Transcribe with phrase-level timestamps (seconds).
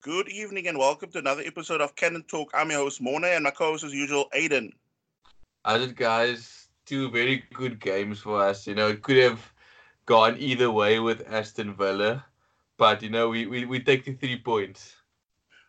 [0.00, 2.52] Good evening and welcome to another episode of Cannon Talk.
[2.54, 4.70] I'm your host Mona and my co-host as usual, Aiden.
[5.64, 6.68] How's it guys?
[6.86, 8.64] Two very good games for us.
[8.68, 9.52] You know, it could have
[10.06, 12.24] gone either way with Aston Villa,
[12.76, 14.94] but you know, we, we, we take the three points.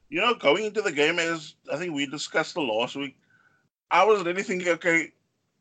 [0.10, 3.18] You know, going into the game as I think we discussed the last week,
[3.90, 5.12] I was really thinking, okay,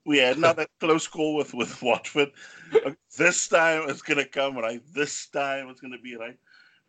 [0.05, 2.32] we had another close call with, with Watford.
[3.16, 4.82] this time it's gonna come right.
[4.93, 6.37] This time it's gonna be right.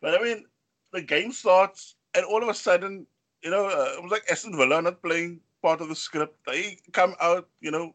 [0.02, 0.44] But I mean,
[0.92, 3.06] the game starts, and all of a sudden,
[3.42, 6.38] you know, uh, it was like Aston Villa not playing part of the script.
[6.46, 7.94] They come out, you know,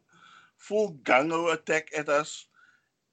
[0.58, 2.48] full gung attack at us,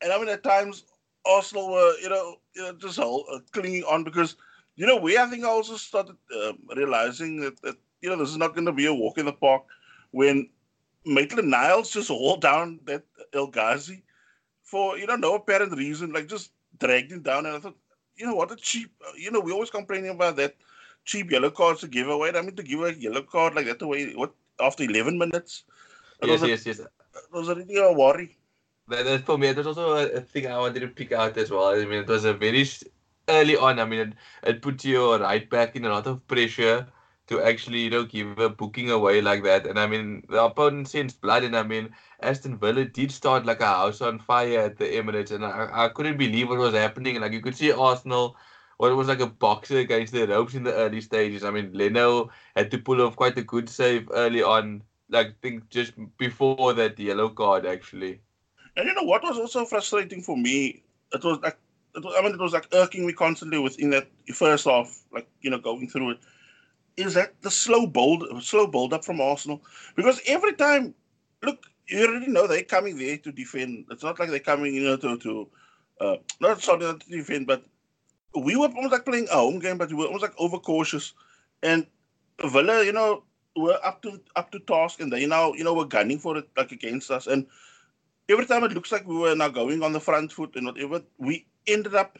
[0.01, 0.85] and I mean at times
[1.27, 4.37] Arsenal were, you know, you know just all, uh, clinging on because,
[4.77, 8.37] you know, we I think also started um, realizing that, that you know this is
[8.37, 9.65] not going to be a walk in the park
[10.11, 10.49] when
[11.05, 14.05] Maitland Niles just hauled down that El Ghazi
[14.62, 17.77] for you know no apparent reason, like just dragged him down, and I thought
[18.23, 18.91] you know what a cheap.
[19.07, 20.55] Uh, you know, we always complaining about that
[21.05, 22.31] cheap yellow cards to give away.
[22.34, 25.65] I mean, to give a yellow card like that away, what after eleven minutes?
[26.23, 26.78] Yes, yes, a, yes.
[26.78, 28.37] It was a really a worry.
[28.89, 31.37] That, that for me, it was also a, a, thing I wanted to pick out
[31.37, 31.67] as well.
[31.67, 32.65] I mean, it was a very
[33.28, 33.81] early on.
[33.81, 34.12] I mean, it,
[34.45, 36.87] it put you right back in a lot of pressure
[37.33, 39.66] to actually, you know, give a booking away like that.
[39.66, 43.61] And I mean, the opponent sends blood, and I mean, Aston Villa did start like
[43.61, 47.20] a house on fire at the Emirates, and I, I couldn't believe what was happening.
[47.20, 48.36] Like you could see Arsenal,
[48.77, 51.42] what was like a boxer against the ropes in the early stages.
[51.42, 54.83] I mean, Leno had to pull off quite a good save early on.
[55.08, 58.20] Like I think just before that yellow card actually.
[58.77, 60.83] And you know what was also frustrating for me?
[61.12, 61.56] It was like
[61.94, 65.27] it was, I mean, it was like irking me constantly within that first half, like
[65.41, 66.19] you know, going through it
[66.97, 69.62] is that the slow build slow build up from Arsenal?
[69.97, 70.95] Because every time
[71.43, 73.87] look you already know they're coming there to defend.
[73.91, 75.49] It's not like they're coming you know to to
[76.01, 77.65] uh, not sorry not to defend but
[78.34, 81.15] we were almost like playing a home game but we were almost like overcautious.
[81.62, 81.87] And
[82.45, 83.25] Villa you know
[83.56, 86.49] were up to up to task and they now you know were gunning for it
[86.56, 87.27] like against us.
[87.27, 87.47] And
[88.28, 91.03] every time it looks like we were now going on the front foot and whatever
[91.19, 92.19] we ended up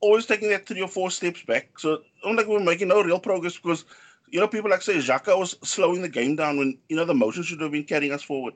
[0.00, 1.78] always taking that three or four steps back.
[1.78, 3.84] So I'm like we we're making no real progress because
[4.30, 7.14] you know, people like say Xhaka was slowing the game down when you know the
[7.14, 8.54] motion should have been carrying us forward.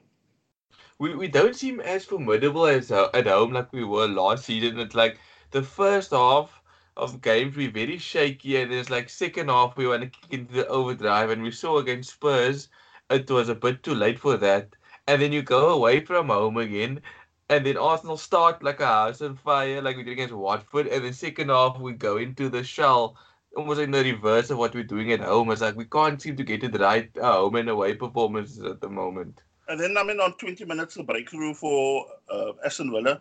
[0.99, 4.79] We we don't seem as formidable as uh, at home like we were last season.
[4.79, 5.19] It's like
[5.51, 6.63] the first half
[6.97, 10.53] of games we're very shaky, and it's like second half we want to kick into
[10.55, 12.69] the overdrive, and we saw against Spurs
[13.11, 14.77] it was a bit too late for that.
[15.07, 17.01] And then you go away from home again,
[17.49, 21.05] and then Arsenal start like a house on fire, like we did against Watford, and
[21.05, 23.17] then second half we go into the shell
[23.57, 25.51] almost in the reverse of what we're doing at home.
[25.51, 28.81] It's like we can't seem to get it right uh, home and away performances at
[28.81, 29.43] the moment.
[29.69, 33.21] And then I mean on 20 minutes the breakthrough for uh, Aston Villa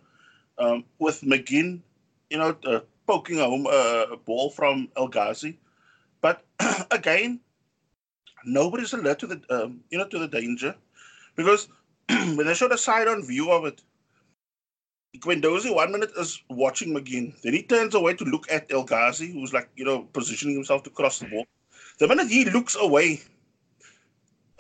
[0.58, 1.82] um, with McGinn,
[2.30, 5.60] you know, uh, poking home a ball from El Ghazi.
[6.22, 6.46] But
[6.92, 7.40] again,
[8.46, 10.76] nobody's alert to the um, you know to the danger
[11.36, 11.68] because
[12.10, 13.82] when they showed a side on view of it,
[15.20, 17.40] Guendouzi one minute is watching McGinn.
[17.42, 20.84] Then he turns away to look at El Ghazi, who's like, you know, positioning himself
[20.84, 21.46] to cross the ball.
[22.00, 23.22] The minute he looks away,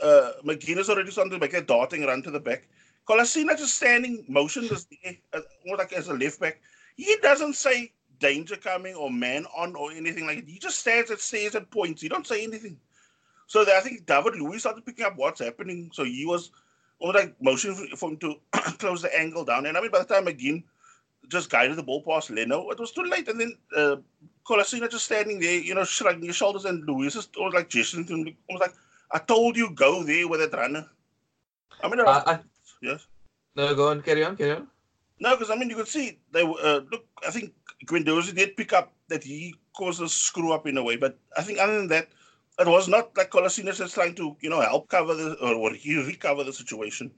[0.01, 2.67] uh, McGinn is already starting to make a darting run to the back.
[3.07, 6.61] Kolasinac just standing motionless there, uh, more like as a left back.
[6.95, 10.49] He doesn't say danger coming or man on or anything like that.
[10.49, 12.01] He just stands and stares and points.
[12.01, 12.77] He don't say anything.
[13.47, 15.89] So I think David Luiz started picking up what's happening.
[15.93, 16.51] So he was
[17.03, 18.35] or like motion for him to
[18.79, 19.65] close the angle down.
[19.65, 20.63] And I mean, by the time again
[21.27, 23.27] just guided the ball past Leno, it was too late.
[23.27, 23.97] And then uh,
[24.47, 28.13] Kolasinac just standing there, you know, shrugging his shoulders, and Luiz was like gesturing to
[28.13, 28.75] him, almost like,
[29.11, 30.85] I told you, go there with that runner.
[31.83, 32.39] I mean, uh, I,
[32.81, 33.05] yes.
[33.55, 34.67] No, go on, carry on, carry on.
[35.19, 37.05] No, because I mean, you could see they uh, look.
[37.25, 37.53] I think
[37.85, 41.43] Guendouzi did pick up that he caused a screw up in a way, but I
[41.43, 42.07] think other than that,
[42.59, 45.73] it was not like Kolasinac is trying to, you know, help cover the or, or
[45.73, 47.11] he recover the situation.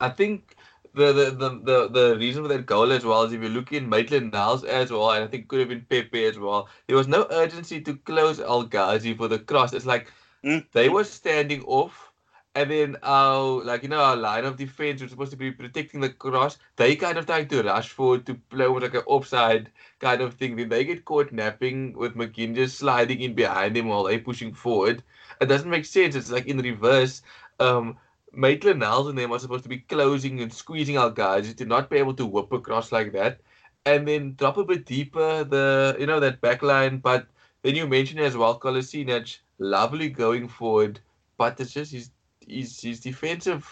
[0.00, 0.56] I think
[0.94, 3.72] the, the the, the the reason for that goal as well is if you look
[3.72, 6.68] in Maitland Niles as well, and I think could have been Pepe as well.
[6.86, 9.72] There was no urgency to close El Ghazi for the cross.
[9.72, 10.10] It's like
[10.44, 10.64] mm.
[10.72, 12.07] they were standing off
[12.54, 16.00] and then our like you know our line of defense was supposed to be protecting
[16.00, 16.58] the cross.
[16.76, 20.34] They kind of trying to rush forward to play with like an offside kind of
[20.34, 20.56] thing.
[20.56, 24.52] Then they get caught napping with McGinn just sliding in behind him while they pushing
[24.54, 25.02] forward.
[25.40, 26.14] It doesn't make sense.
[26.14, 27.22] It's like in reverse.
[27.60, 27.96] Um,
[28.32, 31.88] Maitland Niles and them are supposed to be closing and squeezing our guys to not
[31.90, 33.40] be able to whip across like that,
[33.86, 36.98] and then drop a bit deeper the you know that back line.
[36.98, 37.26] But
[37.62, 41.00] then you mentioned as well, Kolasinac, lovely going forward,
[41.36, 42.10] but it's just he's
[42.48, 43.66] his his defensive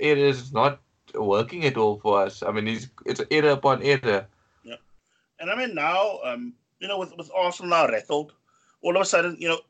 [0.00, 0.80] area is not
[1.14, 2.42] working at all for us.
[2.42, 4.26] I mean, he's it's error upon error.
[4.64, 4.76] Yeah,
[5.40, 8.32] and I mean now, um, you know, with with Arsenal now rattled,
[8.82, 9.60] all of a sudden, you know,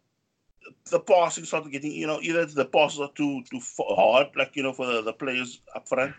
[0.90, 4.62] the passing started getting, you know, either the passes are too too hard, like you
[4.62, 6.14] know, for the, the players up front,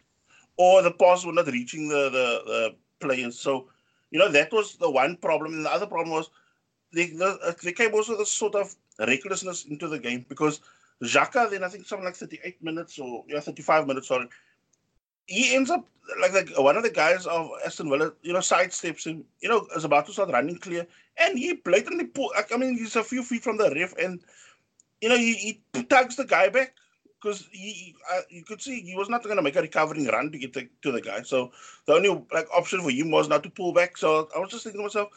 [0.57, 3.39] or the passes were not reaching the, the, the players.
[3.39, 3.69] So,
[4.11, 5.53] you know, that was the one problem.
[5.53, 6.29] And the other problem was
[6.93, 10.61] they, the, they came also the sort of recklessness into the game because
[11.01, 14.27] Xhaka, then I think something like 38 minutes or yeah, 35 minutes, sorry,
[15.25, 15.87] he ends up
[16.19, 19.65] like the, one of the guys of Aston Villa, you know, sidesteps him, you know,
[19.75, 20.85] is about to start running clear,
[21.17, 22.31] and he blatantly pull.
[22.53, 24.19] I mean, he's a few feet from the ref, and
[25.01, 26.75] you know, he, he tugs the guy back
[27.21, 30.31] because he, uh, you could see he was not going to make a recovering run
[30.31, 31.21] to get the, to the guy.
[31.21, 31.51] So
[31.85, 33.97] the only like option for him was not to pull back.
[33.97, 35.09] So I was just thinking to myself,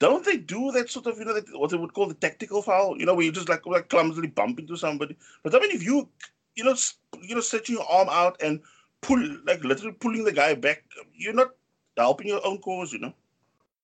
[0.00, 2.62] don't they do that sort of you know that, what they would call the tactical
[2.62, 2.98] foul?
[2.98, 5.16] You know, where you just like like clumsily bump into somebody.
[5.44, 6.08] But I mean, if you
[6.56, 6.74] you know
[7.22, 8.60] you know stretching your arm out and
[9.02, 11.50] pull like literally pulling the guy back, you're not
[11.96, 12.92] helping your own cause.
[12.92, 13.14] You know.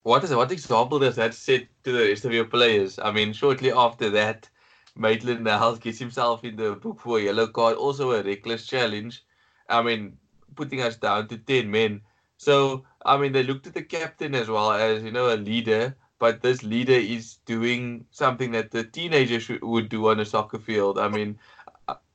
[0.03, 2.97] What is what example does that set to the rest of your players?
[2.97, 4.49] I mean, shortly after that,
[4.95, 9.23] Maitland Niles gets himself in the book for a yellow card, also a reckless challenge.
[9.69, 10.17] I mean,
[10.55, 12.01] putting us down to ten men.
[12.37, 15.95] So I mean, they looked at the captain as well as you know a leader
[16.19, 20.97] but this leader is doing something that the teenager would do on a soccer field.
[20.97, 21.37] I mean,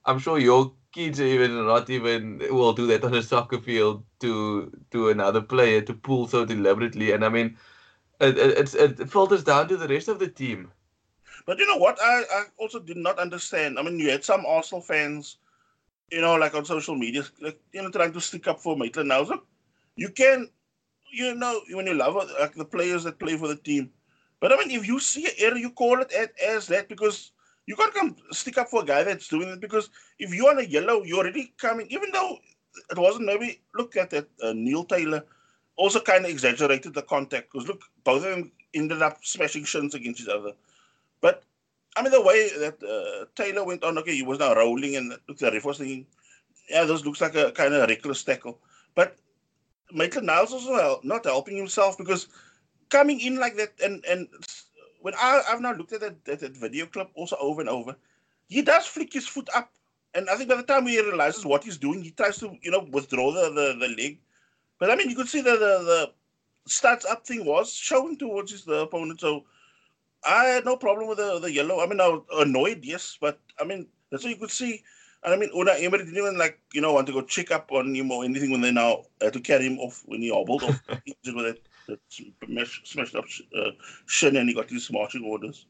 [0.04, 4.70] I'm sure your kids even not even will do that on a soccer field to
[4.90, 7.12] to another player to pull so deliberately.
[7.12, 7.56] And I mean,
[8.20, 10.70] it, it, it filters down to the rest of the team.
[11.46, 11.98] But you know what?
[12.00, 13.78] I, I also did not understand.
[13.78, 15.38] I mean, you had some Arsenal fans,
[16.10, 19.08] you know, like on social media, like, you know, trying to stick up for Maitland
[19.08, 19.32] Niles.
[19.96, 20.48] You can
[21.12, 23.90] you know, when you love like the players that play for the team.
[24.40, 26.12] But I mean, if you see an error, you call it
[26.44, 27.30] as that because
[27.66, 29.60] you can't come stick up for a guy that's doing it.
[29.60, 32.38] Because if you're on a yellow, you're already coming, even though
[32.90, 35.24] it wasn't maybe, look at that, uh, Neil Taylor
[35.76, 39.94] also kind of exaggerated the contact because look, both of them ended up smashing shins
[39.94, 40.52] against each other.
[41.20, 41.44] But
[41.96, 45.14] I mean, the way that uh, Taylor went on, okay, he was now rolling, and
[45.28, 46.06] look, the ref was thinking,
[46.68, 48.58] yeah, this looks like a kind of reckless tackle.
[48.94, 49.16] But
[49.92, 52.28] Maitland Niles also not helping himself because
[52.88, 54.28] coming in like that and and
[55.02, 57.96] when I, I've now looked at that, that, video clip also over and over,
[58.48, 59.70] he does flick his foot up.
[60.14, 62.70] And I think by the time he realizes what he's doing, he tries to, you
[62.70, 64.20] know, withdraw the, the, the leg.
[64.78, 66.12] But I mean, you could see that the, the
[66.68, 69.20] stats up thing was showing towards his the opponent.
[69.20, 69.44] So
[70.24, 71.80] I had no problem with the, the yellow.
[71.80, 74.82] I mean, I was annoyed, yes, but I mean, that's what you could see
[75.24, 77.70] and I mean, Unai Emery didn't even like, you know, want to go check up
[77.72, 80.64] on him or anything when they now had to carry him off when he hobbled
[80.64, 81.58] off with that,
[81.88, 83.24] that smashed up
[83.56, 83.70] uh,
[84.06, 85.66] shin and he got his marching orders.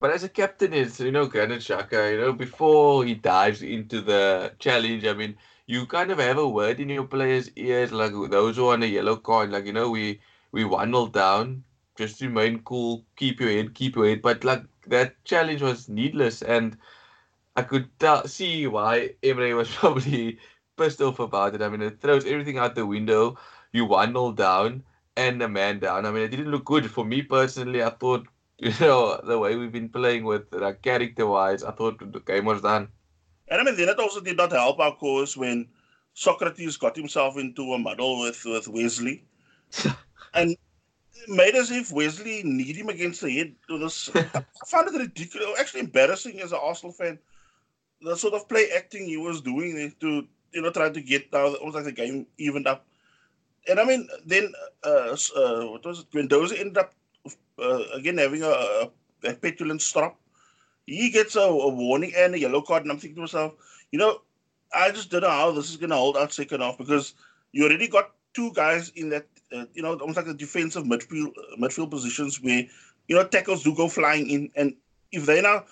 [0.00, 4.00] But as a captain is, you know, Granit Xhaka, you know, before he dives into
[4.00, 8.12] the challenge, I mean, you kind of have a word in your players' ears, like
[8.30, 10.20] those who are on a yellow card, like, you know, we
[10.52, 11.64] we one nil down,
[11.96, 14.22] just remain cool, keep your head, keep your head.
[14.22, 16.76] But like that challenge was needless and
[17.56, 17.88] I could
[18.26, 20.38] see why Emery was probably
[20.76, 21.62] pissed off about it.
[21.62, 23.38] I mean, it throws everything out the window.
[23.72, 24.84] You one nil down
[25.16, 26.04] and a man down.
[26.06, 27.82] I mean, it didn't look good for me personally.
[27.82, 28.26] I thought,
[28.58, 32.44] you know, the way we've been playing with like character wise, I thought the game
[32.44, 32.88] was done.
[33.48, 35.68] And I mean, then it also did not help our cause when
[36.14, 39.24] Sokratis got himself into a muddle with with Wesley,
[40.34, 40.56] and
[41.28, 43.54] made as if Wesley need him against the head.
[43.68, 47.18] This, I found it ridiculous, actually embarrassing as an Arsenal fan
[48.02, 51.54] the sort of play acting he was doing to you know try to get now
[51.54, 52.86] almost like the game evened up.
[53.68, 54.52] And I mean, then
[54.84, 56.10] uh, uh, what was it?
[56.10, 56.94] Guendouzi ended up
[57.58, 58.90] uh, again having a,
[59.24, 60.18] a, petulant stop.
[60.86, 63.54] He gets a, a, warning and a yellow card, and I'm thinking to myself,
[63.90, 64.20] you know,
[64.72, 67.14] I just don't know how this is going to hold out second half because
[67.50, 71.32] you already got two guys in that, uh, you know, almost like the defensive midfield
[71.58, 72.64] midfield positions where
[73.08, 74.74] you know tackles do go flying in, and
[75.10, 75.64] if they now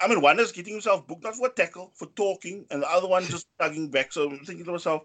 [0.00, 2.90] I mean, one is getting himself booked not for a tackle, for talking, and the
[2.90, 4.12] other one just tugging back.
[4.12, 5.02] So I'm thinking to myself,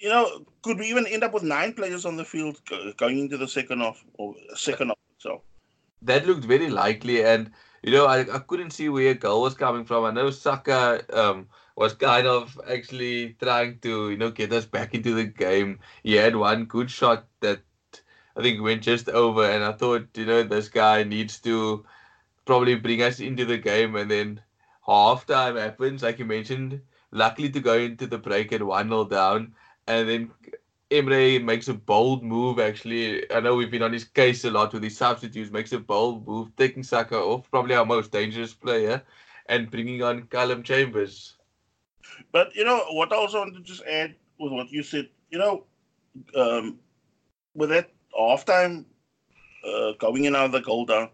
[0.00, 2.60] you know, could we even end up with nine players on the field
[2.96, 4.98] going into the second half or second half?
[5.18, 5.42] So
[6.02, 7.50] that looked very likely, and
[7.82, 10.04] you know, I, I couldn't see where a goal was coming from.
[10.04, 14.94] I know Saka um, was kind of actually trying to, you know, get us back
[14.94, 15.80] into the game.
[16.02, 17.60] He had one good shot that
[18.36, 21.84] I think went just over, and I thought, you know, this guy needs to
[22.50, 23.94] probably bring us into the game.
[23.94, 24.40] And then
[24.84, 26.80] half time happens, like you mentioned.
[27.12, 29.54] Luckily to go into the break at 1 0 down.
[29.86, 30.30] And then
[30.90, 33.30] Emery makes a bold move, actually.
[33.30, 36.26] I know we've been on his case a lot with his substitutes, makes a bold
[36.26, 39.00] move, taking Saka off, probably our most dangerous player,
[39.46, 41.36] and bringing on Calum Chambers.
[42.32, 45.38] But, you know, what I also want to just add with what you said, you
[45.38, 45.66] know,
[46.34, 46.80] um,
[47.54, 48.86] with that halftime
[49.64, 51.10] uh, going in the goal down,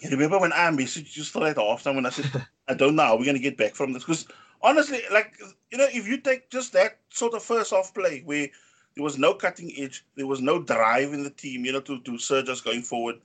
[0.00, 3.02] You remember when I messaged you still at halftime when I said, I don't know
[3.02, 4.04] how we're going to get back from this?
[4.04, 4.26] Because
[4.62, 5.34] honestly, like,
[5.70, 8.48] you know, if you take just that sort of first off play where
[8.94, 12.00] there was no cutting edge, there was no drive in the team, you know, to,
[12.00, 13.16] to surge us going forward.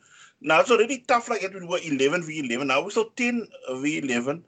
[0.42, 1.54] Now it's already tough like it.
[1.54, 2.68] We were 11 v 11.
[2.68, 3.48] Now we're still 10
[3.82, 4.44] v 11.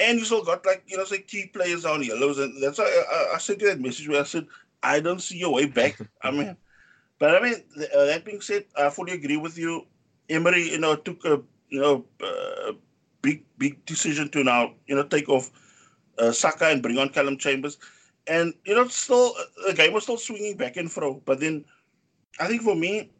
[0.00, 2.38] And you still got like, you know, say key players on yellows.
[2.38, 4.46] And that's why I, I, I sent you that message where I said,
[4.82, 5.98] I don't see your way back.
[6.22, 6.56] I mean,
[7.18, 7.54] but I mean,
[7.96, 9.86] uh, that being said, I fully agree with you.
[10.28, 12.72] Emery, you know, took a you know uh,
[13.22, 15.50] big big decision to now you know take off
[16.18, 17.78] uh, Saka and bring on Callum Chambers,
[18.26, 21.20] and you know still uh, the game was still swinging back and fro.
[21.24, 21.64] But then,
[22.40, 23.10] I think for me,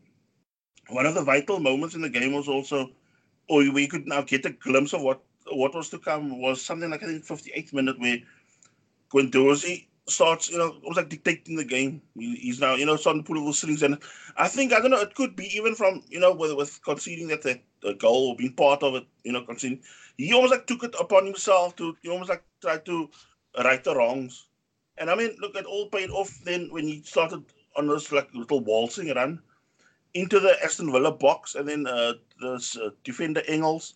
[0.88, 2.90] one of the vital moments in the game was also,
[3.48, 5.22] or we could now get a glimpse of what
[5.52, 8.18] what was to come was something like I think 58th minute where
[9.12, 12.02] Guendouzi starts, you know, almost like dictating the game.
[12.14, 13.82] He, he's now, you know, starting to pull all the strings.
[13.82, 13.98] And
[14.36, 17.28] I think, I don't know, it could be even from, you know, with, with conceding
[17.28, 19.80] that the, the goal or being part of it, you know, conceding.
[20.16, 23.10] He almost like took it upon himself to, he almost like try to
[23.62, 24.46] right the wrongs.
[24.98, 27.42] And I mean, look, it all paid off then when he started
[27.76, 29.40] on this like little waltzing run
[30.12, 31.54] into the Aston Villa box.
[31.54, 33.94] And then uh, this uh, defender Engels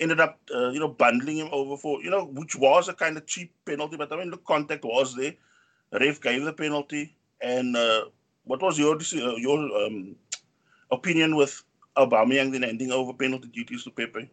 [0.00, 3.16] ended up, uh, you know, bundling him over for, you know, which was a kind
[3.16, 3.96] of cheap penalty.
[3.96, 5.34] But I mean, the contact was there
[5.92, 7.16] ref gave the penalty.
[7.42, 8.06] And uh,
[8.44, 10.16] what was your uh, your um,
[10.90, 11.62] opinion with
[11.96, 14.30] Aubameyang then handing over penalty duties to Pepe?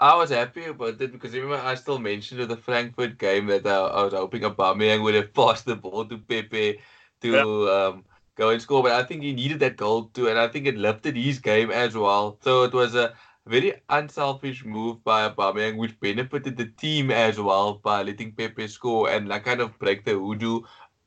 [0.00, 3.66] I was happy about it because remember I still mentioned in the Frankfurt game that
[3.66, 6.80] I, I was hoping Aubameyang would have passed the ball to Pepe
[7.22, 7.40] to yeah.
[7.42, 10.66] um, go and score, but I think he needed that goal too, and I think
[10.66, 12.38] it lifted his game as well.
[12.42, 13.14] So it was a
[13.46, 19.10] very unselfish move by Aubameyang, which benefited the team as well by letting Pepe score
[19.10, 20.60] and like kind of break the hoodoo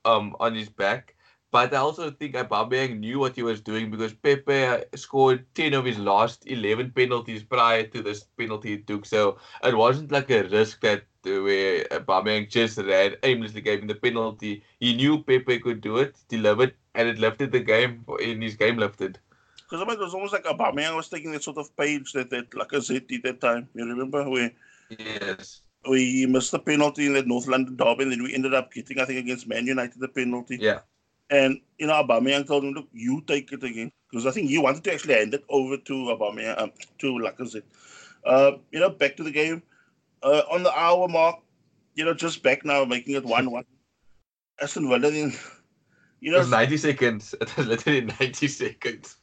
[0.05, 1.15] um on his back.
[1.51, 5.85] But I also think Aubameyang knew what he was doing because Pepe scored 10 of
[5.85, 9.05] his last 11 penalties prior to this penalty he took.
[9.05, 13.87] So it wasn't like a risk that uh, where Aubameyang just ran aimlessly gave him
[13.87, 14.63] the penalty.
[14.79, 18.77] He knew Pepe could do it, delivered, and it lifted the game in his game
[18.77, 19.19] lifted.
[19.67, 23.07] Because it was almost like Aubameyang was taking that sort of page that, that Lacazette
[23.07, 23.67] did that time.
[23.73, 24.51] You remember where?
[24.97, 25.61] Yes.
[25.87, 28.99] We missed the penalty in that North London derby, and then we ended up getting,
[28.99, 30.57] I think, against Man United the penalty.
[30.59, 30.79] Yeah.
[31.29, 34.57] And you know, Aubameyang told him, "Look, you take it again," because I think he
[34.57, 37.63] wanted to actually hand it over to Aubameyang, um, to Lacazette.
[38.25, 39.61] Uh, you know, back to the game.
[40.23, 41.39] Uh, on the hour mark,
[41.95, 43.65] you know, just back now, making it one-one.
[44.61, 45.33] Aston Villa, then,
[46.21, 47.35] you know, it was ninety seconds.
[47.41, 49.17] It was literally ninety seconds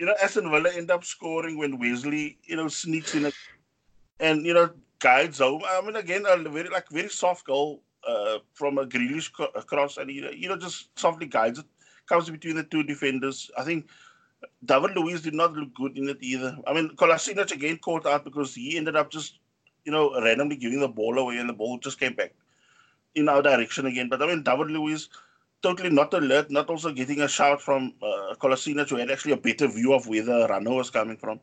[0.00, 3.34] you know, Aston Villa end up scoring when Wesley, you know, sneaks in it
[4.18, 5.60] and, you know, guides home.
[5.68, 9.30] I mean, again, a very, like, very soft goal uh, from a Grealish
[9.66, 11.66] cross and, you know, you know, just softly guides it.
[12.08, 13.50] Comes between the two defenders.
[13.58, 13.90] I think
[14.64, 16.56] David Luiz did not look good in it either.
[16.66, 19.38] I mean, Kolasinac again caught out because he ended up just,
[19.84, 22.32] you know, randomly giving the ball away and the ball just came back
[23.14, 24.08] in our direction again.
[24.08, 25.10] But I mean, David Luiz
[25.62, 29.36] totally not alert, not also getting a shout from uh, Kolasinac, who had actually a
[29.36, 31.40] better view of where the runner was coming from.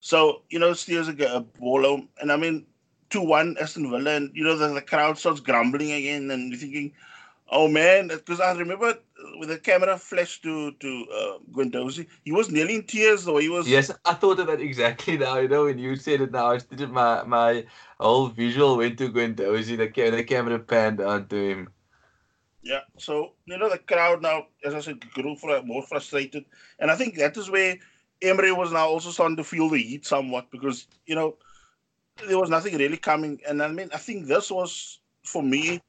[0.00, 2.08] So, you know, steers a, a ball home.
[2.20, 2.66] And I mean,
[3.10, 6.58] 2 1 Aston Villa, and, you know, the, the crowd starts grumbling again, and you're
[6.58, 6.92] thinking,
[7.52, 8.98] oh man, because I remember
[9.38, 13.38] with the camera flashed to to uh, he was nearly in tears though.
[13.38, 13.68] He was.
[13.68, 15.38] Yes, I thought of that exactly now.
[15.38, 17.64] You know, when you said it now, I did my my
[18.00, 19.76] whole visual went to Guendouzi.
[19.76, 21.68] The, the camera panned onto him.
[22.62, 26.44] Yeah, so you know the crowd now, as I said, grew for, more frustrated,
[26.78, 27.76] and I think that is where
[28.22, 31.36] Emery was now also starting to feel the heat somewhat because you know
[32.28, 35.80] there was nothing really coming, and I mean I think this was for me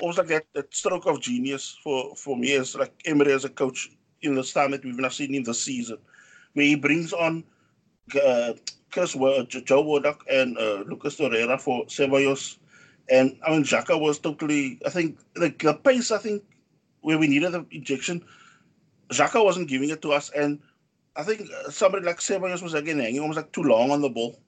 [0.00, 3.50] almost like that, that stroke of genius for for me as like Emery as a
[3.50, 3.90] coach
[4.22, 5.98] in the time that we've now seen in the season,
[6.54, 7.44] where he brings on
[8.24, 8.54] uh,
[8.90, 12.56] Chris Joe Willock and uh, Lucas Torreira for Ceballos
[13.08, 14.80] and I mean, Xhaka was totally.
[14.86, 16.10] I think the, the pace.
[16.10, 16.42] I think
[17.00, 18.24] where we needed the injection,
[19.10, 20.60] Xhaka wasn't giving it to us, and
[21.16, 24.08] I think uh, somebody like Ceballos was again hanging almost like too long on the
[24.08, 24.38] ball.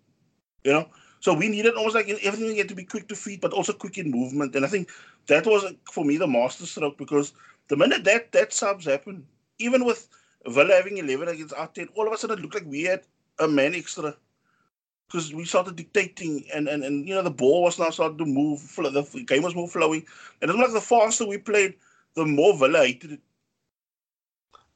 [0.65, 0.89] You know,
[1.21, 3.99] so we needed almost like everything had to be quick to feet, but also quick
[3.99, 4.55] in movement.
[4.57, 4.91] And I think
[5.27, 7.33] that was for me the masterstroke because
[7.69, 9.25] the minute that that subs happened,
[9.59, 10.09] even with
[10.47, 13.03] Villa having eleven against our ten, all of a sudden it looked like we had
[13.39, 14.17] a man extra
[15.07, 18.27] because we started dictating and, and, and you know the ball was now starting to
[18.27, 20.05] move the game was more flowing.
[20.41, 21.75] And it's like the faster we played
[22.15, 23.21] the more Villa hated it.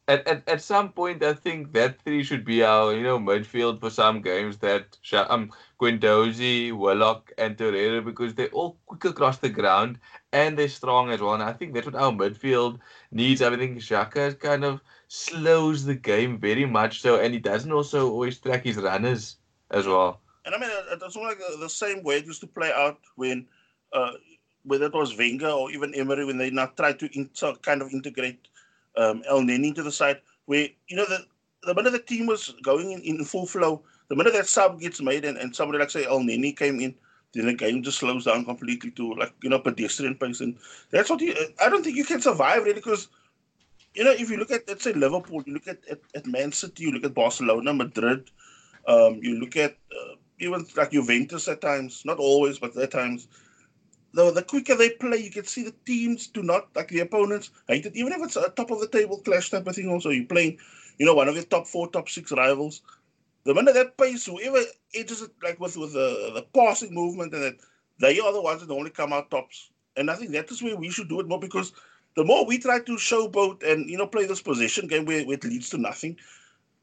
[0.09, 3.81] At, at, at some point I think that three should be our you know midfield
[3.81, 4.99] for some games that
[5.31, 9.99] um Guendouzi, Willock and Torreira because they're all quick across the ground
[10.33, 12.79] and they're strong as well and I think that's what our midfield
[13.13, 13.43] needs.
[13.43, 18.11] I think Xhaka kind of slows the game very much so and he doesn't also
[18.11, 19.37] always track his runners
[19.71, 20.21] as well.
[20.45, 23.47] And I mean, it's like the same way it used to play out when,
[23.93, 24.13] uh,
[24.65, 27.93] whether it was Wenger or even Emery, when they now tried to inter- kind of
[27.93, 28.49] integrate
[28.97, 31.27] um, Elneny into the side, where, you know, the,
[31.65, 35.01] the minute the team was going in, in full flow, the minute that sub gets
[35.01, 36.95] made and, and somebody like, say, Elneny came in,
[37.35, 40.41] then the game just slows down completely to, like, you know, pedestrian pace.
[40.41, 40.57] And
[40.91, 43.09] that's what you, I don't think you can survive really because
[43.95, 46.53] you know, if you look at, let's say, Liverpool, you look at, at, at Man
[46.53, 48.31] City, you look at Barcelona, Madrid,
[48.87, 53.29] um, you look at uh, even like Juventus at times, not always, but at times.
[54.13, 57.51] The, the quicker they play, you can see the teams do not, like the opponents,
[57.69, 57.95] hate it.
[57.95, 60.59] Even if it's a top of the table clash type of thing, also, you're playing,
[60.99, 62.83] you know, one of your top four, top six rivals.
[63.45, 64.59] The minute that pace, whoever
[64.95, 67.57] enters it, like with, with the, the passing movement, and that
[68.01, 69.71] they are the ones that only come out tops.
[69.97, 71.73] And I think that is where we should do it more because
[72.17, 75.37] the more we try to showboat and you know play this position game where, where
[75.37, 76.17] it leads to nothing,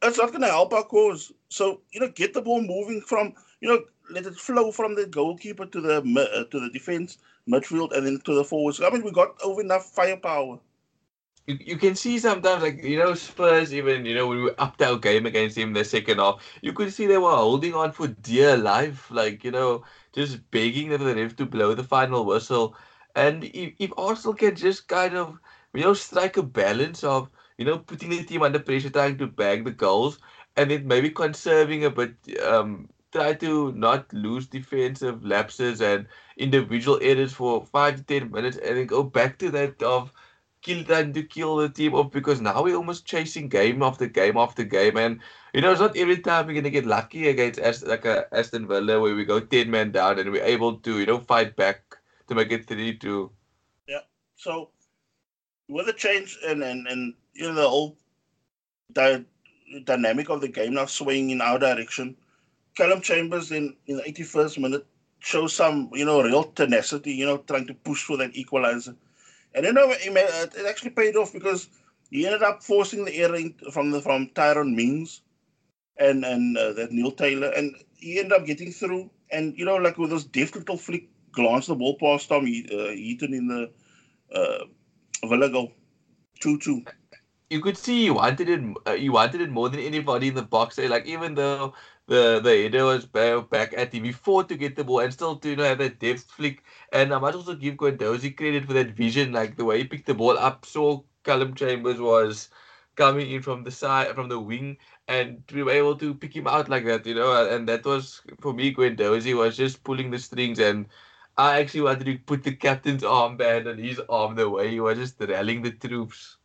[0.03, 1.31] it's not going to help our cause.
[1.49, 5.05] So you know, get the ball moving from you know let it flow from the
[5.05, 7.17] goalkeeper to the uh, to the defense
[7.49, 8.81] midfield and then to the forwards.
[8.81, 10.59] I mean, we got over enough firepower.
[11.47, 14.81] You, you can see sometimes like you know Spurs even you know when we upped
[14.81, 18.07] our game against him the second half, you could see they were holding on for
[18.07, 22.75] dear life, like you know just begging that the ref to blow the final whistle.
[23.15, 25.39] And if, if Arsenal can just kind of,
[25.73, 29.27] you know, strike a balance of, you know, putting the team under pressure, trying to
[29.27, 30.19] bag the goals,
[30.55, 36.99] and then maybe conserving a bit, um, try to not lose defensive lapses and individual
[37.01, 40.11] errors for five to ten minutes, and then go back to that of
[40.61, 44.37] kill trying to kill the team off because now we're almost chasing game after game
[44.37, 45.19] after game, and
[45.53, 48.67] you know it's not every time we're gonna get lucky against Ast- like a Aston
[48.67, 51.97] Villa where we go ten men down and we're able to you know fight back
[52.27, 53.31] to make it three two.
[53.87, 54.01] Yeah.
[54.35, 54.71] So
[55.69, 57.97] with the change and and and you know the whole
[58.93, 59.25] di-
[59.83, 62.15] dynamic of the game now swinging in our direction,
[62.75, 64.85] Callum Chambers in in the 81st minute
[65.19, 67.13] shows some you know real tenacity.
[67.13, 68.95] You know, trying to push for that equalizer,
[69.53, 71.69] and you know it, it actually paid off because
[72.09, 73.39] he ended up forcing the error
[73.71, 75.21] from the from Tyrone Mings
[75.97, 79.09] and and uh, that Neil Taylor, and he ended up getting through.
[79.29, 82.47] And you know, like with those deft little flick glanced the ball past Tom uh,
[82.47, 83.69] Heaton in the
[84.33, 84.65] uh,
[85.23, 85.71] Villa goal.
[86.39, 86.81] 2 2.
[87.49, 88.61] You could see he wanted it.
[88.85, 90.77] Uh, he wanted it more than anybody in the box.
[90.77, 91.73] Like even though
[92.07, 95.49] the the header was back at him, before to get the ball and still to
[95.49, 96.63] you know have that depth flick.
[96.91, 100.07] And I must also give Guendouzi credit for that vision, like the way he picked
[100.07, 100.65] the ball up.
[100.65, 102.49] Saw Callum Chambers was
[102.95, 104.77] coming in from the side, from the wing,
[105.07, 107.31] and to be able to pick him out like that, you know.
[107.47, 110.87] And that was for me, Guendouzi was just pulling the strings and
[111.37, 114.97] I actually wanted to put the captain's armband on his arm the way he was
[114.97, 116.37] just rallying the troops.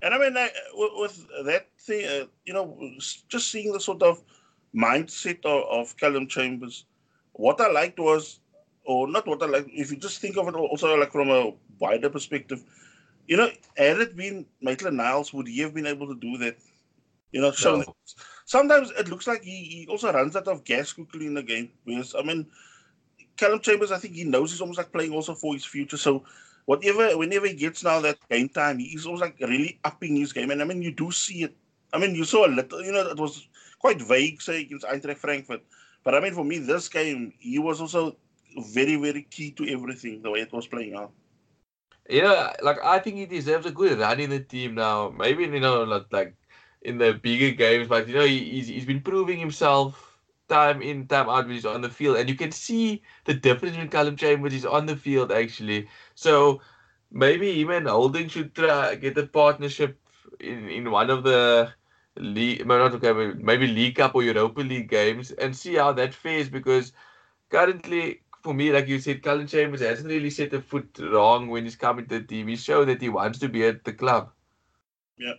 [0.00, 2.78] And I mean, I, with, that thing, uh, you know,
[3.28, 4.22] just seeing the sort of
[4.74, 6.86] mindset of, of Callum Chambers,
[7.32, 8.40] what I liked was,
[8.84, 11.52] or not what I liked, if you just think of it also like from a
[11.78, 12.62] wider perspective,
[13.26, 16.56] you know, had it been Maitland Niles, would he have been able to do that?
[17.32, 17.84] You know, no.
[18.44, 21.70] sometimes it looks like he, he also runs out of gas quickly in the game.
[21.86, 22.46] Because, I mean,
[23.36, 25.96] Callum Chambers, I think he knows he's almost like playing also for his future.
[25.96, 26.24] So
[26.66, 30.50] whatever, whenever he gets now that game time, he's almost like really upping his game.
[30.50, 31.56] And I mean, you do see it.
[31.92, 35.18] I mean, you saw a little, you know, it was quite vague, say, against Eintracht
[35.18, 35.62] Frankfurt.
[36.04, 38.16] But I mean, for me, this game, he was also
[38.72, 41.12] very, very key to everything, the way it was playing out.
[42.08, 45.10] Yeah, like I think he deserves a good run in the team now.
[45.16, 46.34] Maybe, you know, like, like
[46.82, 50.11] in the bigger games, but, you know, he, he's, he's been proving himself
[50.52, 52.16] time in, time out when he's on the field.
[52.18, 55.88] And you can see the difference when Callum Chambers is on the field, actually.
[56.14, 56.60] So
[57.10, 59.98] maybe even Holding should try get a partnership
[60.40, 61.72] in, in one of the
[62.16, 66.48] league, not okay, maybe League Cup or Europa League games and see how that fares
[66.48, 66.92] because
[67.48, 71.64] currently, for me, like you said, Callum Chambers hasn't really set a foot wrong when
[71.64, 72.44] he's coming to the.
[72.44, 74.30] He showed that he wants to be at the club.
[75.16, 75.34] Yeah.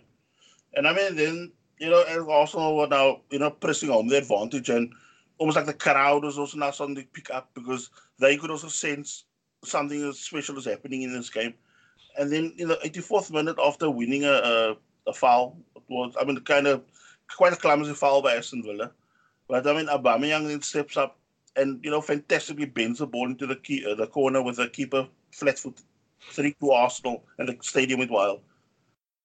[0.74, 4.70] And I mean, then, you know, and Arsenal now, you know, pressing home the advantage
[4.70, 4.92] and
[5.38, 8.68] almost like the crowd was also now starting to pick up because they could also
[8.68, 9.24] sense
[9.64, 11.54] something special is happening in this game.
[12.18, 14.76] And then in the 84th minute, after winning a, a,
[15.08, 16.82] a foul, it was I mean kind of
[17.34, 18.92] quite a clumsy foul by Aston Villa,
[19.48, 21.18] but I mean Aubameyang then steps up
[21.56, 24.68] and you know fantastically bends the ball into the key, uh, the corner with the
[24.68, 25.80] keeper flat foot,
[26.30, 28.40] three to Arsenal, and the stadium went wild.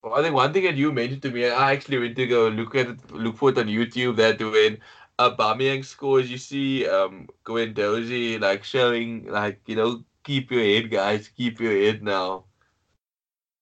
[0.02, 2.48] Well, I think one thing that you mentioned to me, I actually went to go
[2.48, 4.16] look at look for it on YouTube.
[4.16, 4.78] That when
[5.20, 11.28] Aubameyang scores, you see um Guendouzi like showing like you know keep your head, guys,
[11.28, 12.44] keep your head now.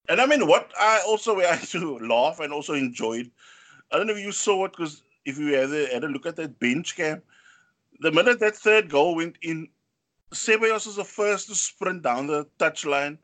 [0.08, 3.30] And I mean, what I also had to laugh and also enjoyed.
[3.90, 6.26] I don't know if you saw it because if you had a, had a look
[6.26, 7.22] at that bench cam,
[8.00, 9.68] the minute that third goal went in,
[10.32, 13.18] Ceballos was the first to sprint down the touchline,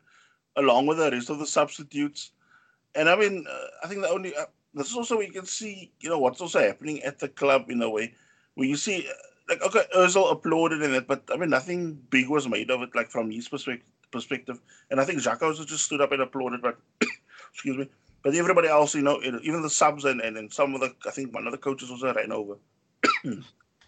[0.55, 2.31] along with the rest of the substitutes.
[2.95, 5.45] And I mean, uh, I think the only uh, this is also where you can
[5.45, 8.13] see, you know, what's also happening at the club in a way,
[8.55, 9.07] where you see,
[9.47, 12.95] like, okay, Özil applauded in it, but I mean, nothing big was made of it,
[12.95, 13.87] like from his perspective.
[14.11, 16.77] Perspective, and I think Xhaka also just stood up and applauded, but
[17.51, 17.89] excuse me,
[18.25, 21.11] but everybody else, you know, even the subs and, and, and some of the, I
[21.11, 22.55] think one of the coaches also ran over.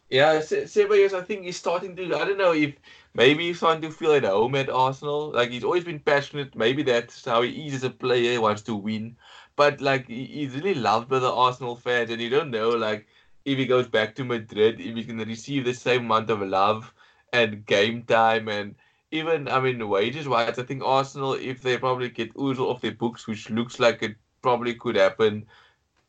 [0.09, 2.75] yeah, Ceballos, I think he's starting to, I don't know if
[3.15, 5.31] maybe he's starting to feel at home at Arsenal.
[5.31, 6.55] Like he's always been passionate.
[6.55, 8.33] Maybe that's how he is as a player.
[8.33, 9.17] He wants to win,
[9.55, 13.07] but like he's really loved by the Arsenal fans, and you don't know like
[13.47, 16.93] if he goes back to Madrid, if he's gonna receive the same amount of love
[17.31, 18.75] and game time and
[19.11, 22.91] even I mean wages wise, I think Arsenal, if they probably get Ozil off their
[22.91, 25.45] books, which looks like it probably could happen,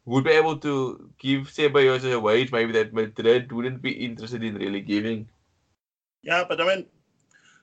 [0.05, 4.57] would be able to give Ceballos a wage maybe that Madrid wouldn't be interested in
[4.57, 5.29] really giving.
[6.23, 6.87] Yeah, but I mean,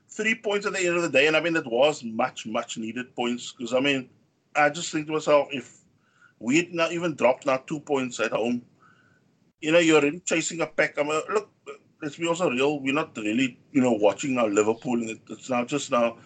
[0.08, 2.78] three points at the end of the day, and I mean it was much, much
[2.78, 4.10] needed points because I mean,
[4.56, 5.80] I just think to myself, if
[6.40, 8.62] we had not even dropped now two points at home,
[9.66, 11.00] you know, you're already chasing a pack.
[11.00, 11.50] I mean, look,
[12.00, 12.80] let's be also real.
[12.80, 16.18] We're not really, you know, watching now Liverpool, and it's now just now,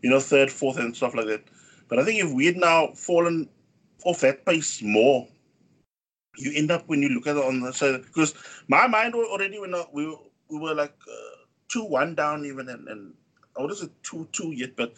[0.00, 1.44] you know, third, fourth, and stuff like that.
[1.88, 3.50] But I think if we had now fallen
[4.06, 5.28] off that pace more,
[6.38, 8.32] you end up when you look at it on the side because
[8.68, 10.16] my mind already when we were,
[10.50, 11.36] we were like uh,
[11.68, 13.14] two one down even and, and
[13.54, 14.92] what is it two two yet but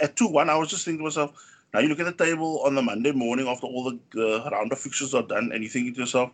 [0.00, 1.32] at two one I was just thinking to myself
[1.74, 4.70] now you look at the table on the Monday morning after all the uh, round
[4.70, 6.30] of fixtures are done and you think to yourself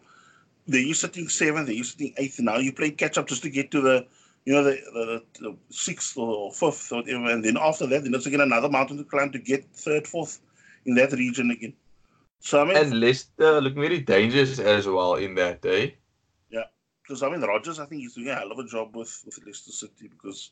[0.67, 2.59] they're you sitting seventh, they're you sitting eighth now.
[2.59, 4.07] You play catch up just to get to the,
[4.45, 8.15] you know, the, the, the sixth or fifth or whatever, and then after that, then
[8.15, 10.41] it's again another mountain to climb to get third, fourth
[10.85, 11.75] in that region again.
[12.41, 15.85] So I mean, and Leicester looking very dangerous as well in that day.
[15.85, 15.91] Eh?
[16.51, 16.65] Yeah,
[17.03, 19.39] because I mean Rodgers, I think he's doing a hell of a job with with
[19.47, 20.51] Leicester City because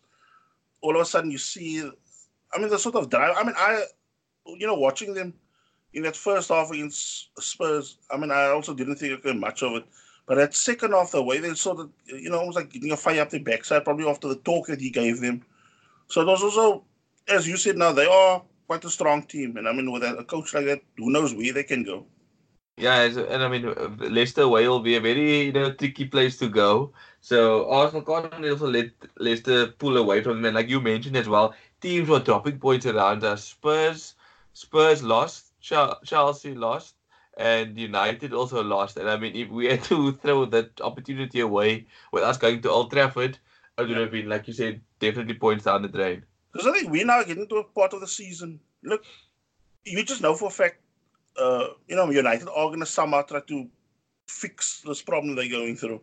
[0.82, 1.82] all of a sudden you see,
[2.54, 3.34] I mean, the sort of drive.
[3.36, 3.84] I mean, I,
[4.46, 5.34] you know, watching them
[5.92, 9.72] in that first half against Spurs, I mean, I also didn't think okay much of
[9.72, 9.84] it.
[10.26, 12.96] But that second half, the way they sort of, you know, almost like getting a
[12.96, 15.42] fire up the backside, probably after the talk that he gave them.
[16.08, 16.84] So was also,
[17.28, 19.56] as you said, now they are quite a strong team.
[19.56, 22.06] And I mean, with a coach like that, who knows where they can go.
[22.76, 26.38] Yeah, and I mean, uh, Leicester away will be a very you know tricky place
[26.38, 26.92] to go.
[27.20, 30.46] So Arsenal can't also let Leicester pull away from them.
[30.46, 33.44] And like you mentioned as well, teams were dropping points around us.
[33.44, 34.14] Spurs,
[34.54, 36.94] Spurs lost Chelsea lost
[37.36, 38.96] and United also lost.
[38.96, 42.70] And I mean, if we had to throw that opportunity away with us going to
[42.70, 43.38] Old Trafford,
[43.78, 46.24] it would have been, like you said, definitely points down the drain.
[46.52, 48.60] Because I think we're now getting to a part of the season.
[48.82, 49.04] Look,
[49.84, 50.80] you just know for a fact,
[51.38, 53.68] uh, you know, United are going to somehow try to
[54.26, 56.00] fix this problem they're going through.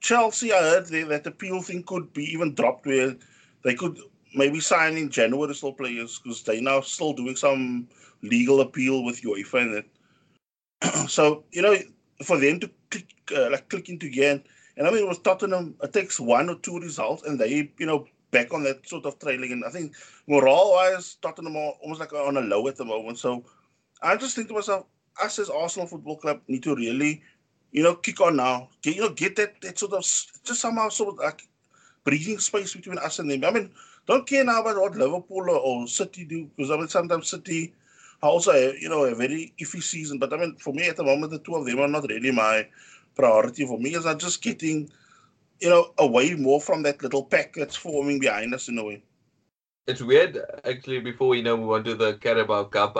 [0.00, 3.16] Chelsea, I heard they, that the appeal thing could be even dropped where
[3.62, 3.98] they could
[4.34, 7.88] maybe sign in January still players because they're now still doing some
[8.24, 11.08] legal appeal with UEFA and that.
[11.08, 11.76] so you know,
[12.24, 14.42] for them to click uh, like click into again,
[14.76, 18.06] and I mean with Tottenham, it takes one or two results, and they you know
[18.34, 19.52] back on that sort of trailing.
[19.52, 19.94] And I think
[20.26, 23.18] morale-wise, Tottenham are almost like on a low at the moment.
[23.18, 23.44] So
[24.02, 24.86] I just think to myself,
[25.22, 27.22] us as Arsenal Football Club need to really,
[27.70, 28.68] you know, kick on now.
[28.82, 31.46] Get you know, get that that sort of just somehow sort of like
[32.04, 33.44] breathing space between us and them.
[33.44, 33.70] I mean,
[34.06, 37.74] don't care now about what Liverpool or, or City do because I mean sometimes City
[38.24, 40.18] also, you know, a very iffy season.
[40.18, 42.30] But I mean, for me at the moment, the two of them are not really
[42.30, 42.66] my
[43.14, 43.66] priority.
[43.66, 44.90] For me, is I'm just getting,
[45.60, 49.02] you know, away more from that little pack that's forming behind us in a way.
[49.86, 51.00] It's weird, actually.
[51.00, 52.96] Before we know move on to the Carabao Cup,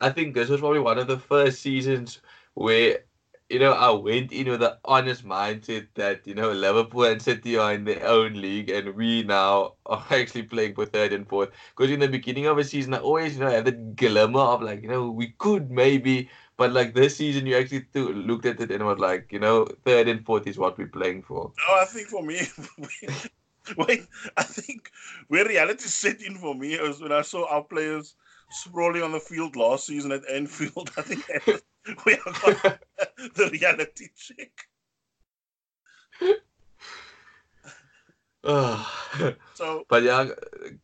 [0.00, 2.20] I think this was probably one of the first seasons
[2.54, 3.00] where
[3.48, 7.56] you know, I went in with an honest mindset that, you know, Liverpool and City
[7.56, 11.50] are in their own league and we now are actually playing for third and fourth.
[11.76, 14.62] Because in the beginning of a season, I always, you know, had that glimmer of
[14.62, 18.72] like, you know, we could maybe, but like this season, you actually looked at it
[18.72, 21.52] and was like, you know, third and fourth is what we're playing for.
[21.68, 22.40] No, I think for me,
[23.76, 24.06] wait,
[24.36, 24.90] I think
[25.28, 28.16] where reality set in for me was when I saw our players
[28.50, 30.90] sprawling on the field last season at Anfield.
[30.96, 31.24] I think
[32.06, 32.80] we have got
[33.34, 34.50] the reality check.
[39.54, 40.28] so, but yeah,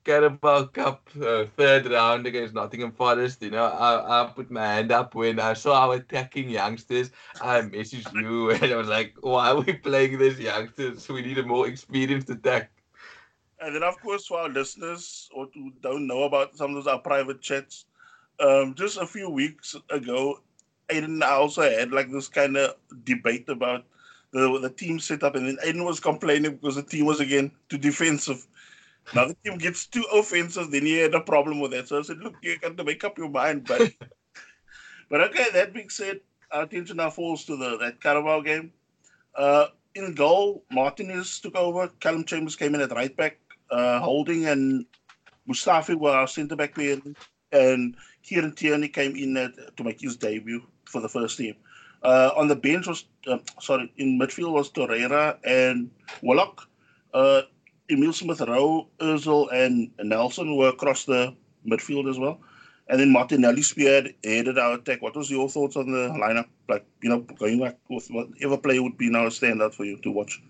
[0.03, 3.41] Carabao Cup uh, third round against Nottingham Forest.
[3.41, 7.13] You know, I, I put my hand up when I saw our attacking youngsters.
[7.41, 11.09] I messaged you and I was like, "Why are we playing these youngsters?
[11.09, 12.73] We need a more experienced attack."
[13.61, 16.89] And then, of course, for our listeners or who don't know about some of those
[16.89, 17.87] our private chats,
[18.41, 20.41] um, just a few weeks ago,
[20.93, 23.85] Aiden and I also had like this kind of debate about
[24.33, 27.79] the the team setup, and then Aiden was complaining because the team was again too
[27.79, 28.47] defensive.
[29.15, 31.89] Now the team gets too offensive, then he had a problem with that.
[31.89, 33.93] So I said, look, you got to make up your mind, but
[35.11, 35.47] but okay.
[35.53, 38.73] That being said, our attention now falls to the that Carabao game.
[39.35, 41.89] Uh, in goal, Martinez took over.
[42.01, 43.39] Callum Chambers came in at right back.
[43.71, 44.87] Uh, Holding and
[45.49, 46.99] Mustafi were our centre back pair,
[47.53, 51.57] and Kieran Tierney came in at, to make his debut for the first team.
[52.03, 55.91] Uh, on the bench was uh, sorry in midfield was Torreira and
[56.23, 56.69] Willock.
[57.15, 57.43] Uh,
[57.91, 61.35] Emile Smith Rowe, Özil, and Nelson were across the
[61.67, 62.41] midfield as well.
[62.89, 65.03] And then Martinelli speared headed our attack.
[65.03, 66.47] What was your thoughts on the lineup?
[66.69, 69.99] Like, you know, going back with whatever player would be now a standout for you
[69.99, 70.41] to watch?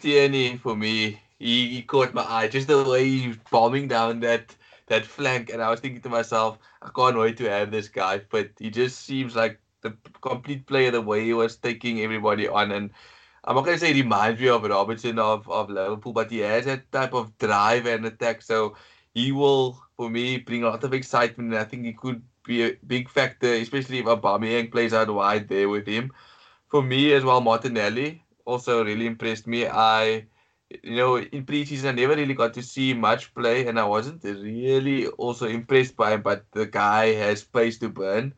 [0.00, 2.48] Tierney for me, he, he caught my eye.
[2.48, 4.54] Just the way he's bombing down that
[4.86, 8.20] that flank, and I was thinking to myself, I can't wait to have this guy.
[8.30, 12.72] But he just seems like the complete player, the way he was taking everybody on,
[12.72, 12.90] and
[13.44, 16.64] I'm not gonna say he reminds me of Robertson of, of Liverpool, but he has
[16.66, 18.42] that type of drive and attack.
[18.42, 18.76] So
[19.14, 21.52] he will, for me, bring a lot of excitement.
[21.52, 25.48] And I think he could be a big factor, especially if Aubameyang plays out wide
[25.48, 26.12] there with him.
[26.68, 29.66] For me as well, Martinelli also really impressed me.
[29.66, 30.26] I,
[30.82, 34.24] you know, in preseason I never really got to see much play, and I wasn't
[34.24, 36.22] really also impressed by him.
[36.22, 38.34] But the guy has space to burn.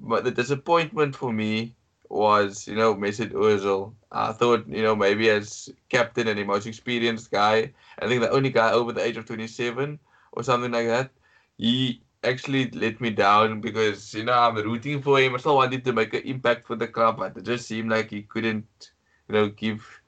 [0.00, 1.74] But the disappointment for me
[2.08, 3.94] was, you know, Mesut Ozil.
[4.10, 8.30] I thought, you know, maybe as captain and the most experienced guy, I think the
[8.30, 9.98] only guy over the age of 27
[10.32, 11.10] or something like that,
[11.58, 15.34] he actually let me down because, you know, I'm rooting for him.
[15.34, 18.10] I still wanted to make an impact for the club, but it just seemed like
[18.10, 18.92] he couldn't,
[19.28, 20.00] you know, give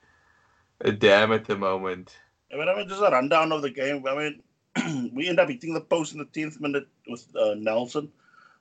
[0.80, 2.16] a damn at the moment.
[2.52, 4.04] I mean, I mean just a rundown of the game.
[4.06, 8.10] I mean, we end up hitting the post in the 10th minute with uh, Nelson.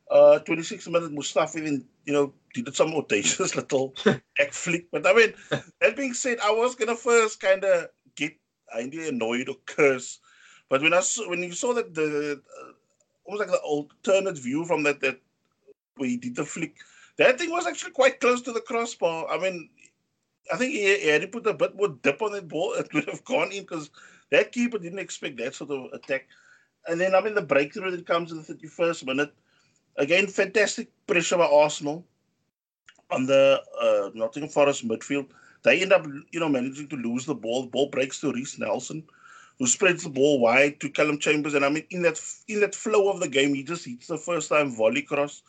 [0.10, 4.90] Uh, 26 minutes, Mustafi then, you know, did some audacious little back flick.
[4.92, 5.34] But I mean,
[5.80, 8.34] that being said, I was gonna first kind of get
[8.76, 10.20] idea annoyed or curse,
[10.68, 12.72] but when I saw, when you saw that the uh,
[13.26, 15.20] almost like the alternate view from that that
[15.98, 16.78] we did the flick,
[17.18, 19.30] that thing was actually quite close to the crossbar.
[19.30, 19.70] I mean,
[20.52, 22.74] I think he, he had to put a bit more dip on that ball.
[22.78, 23.92] It would have gone in because
[24.32, 26.28] that keeper didn't expect that sort of attack.
[26.88, 29.34] And then I mean the breakthrough that comes in the 31st minute
[30.00, 32.06] Again, fantastic pressure by Arsenal
[33.12, 35.28] on the uh, Nottingham Forest midfield.
[35.64, 37.64] They end up, you know, managing to lose the ball.
[37.64, 39.04] The ball breaks to Reiss Nelson,
[39.60, 41.54] who spreads the ball wide to Callum Chambers.
[41.54, 44.18] And I mean, in that in that flow of the game, he just hits the
[44.18, 45.42] first time volley cross,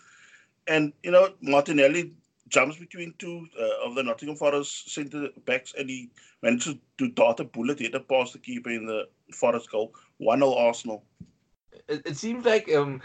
[0.66, 2.12] and you know, Martinelli
[2.48, 6.10] jumps between two uh, of the Nottingham Forest centre backs, and he
[6.42, 9.94] manages to dart a bullet header past the keeper in the Forest goal.
[10.18, 11.04] One 0 Arsenal.
[11.88, 13.00] It, it seems like um,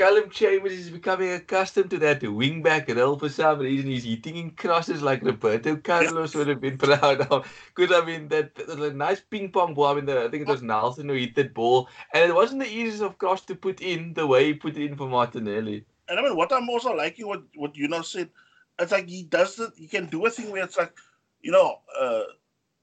[0.00, 3.90] Callum Chambers is becoming accustomed to that wing back role for some reason.
[3.90, 7.46] He's hitting in crosses like Roberto Carlos would have been proud of.
[7.76, 9.88] Because I mean, that, that nice ping pong ball.
[9.88, 12.62] I mean, the, I think it was Nelson who hit that ball, and it wasn't
[12.62, 15.84] the easiest of cross to put in the way he put it in for Martinelli.
[16.08, 18.30] And I mean, what I'm also liking what what you know said,
[18.78, 19.72] it's like he does it.
[19.76, 20.94] He can do a thing where it's like,
[21.42, 22.22] you know, uh,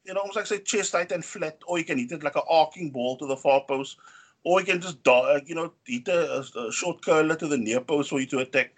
[0.04, 2.36] you know, almost like say chest tight and flat, or you can hit it like
[2.36, 3.98] an arcing ball to the far post
[4.48, 7.82] or he can just uh, you know hit a, a, short curler to the near
[7.82, 8.72] post for you to attack.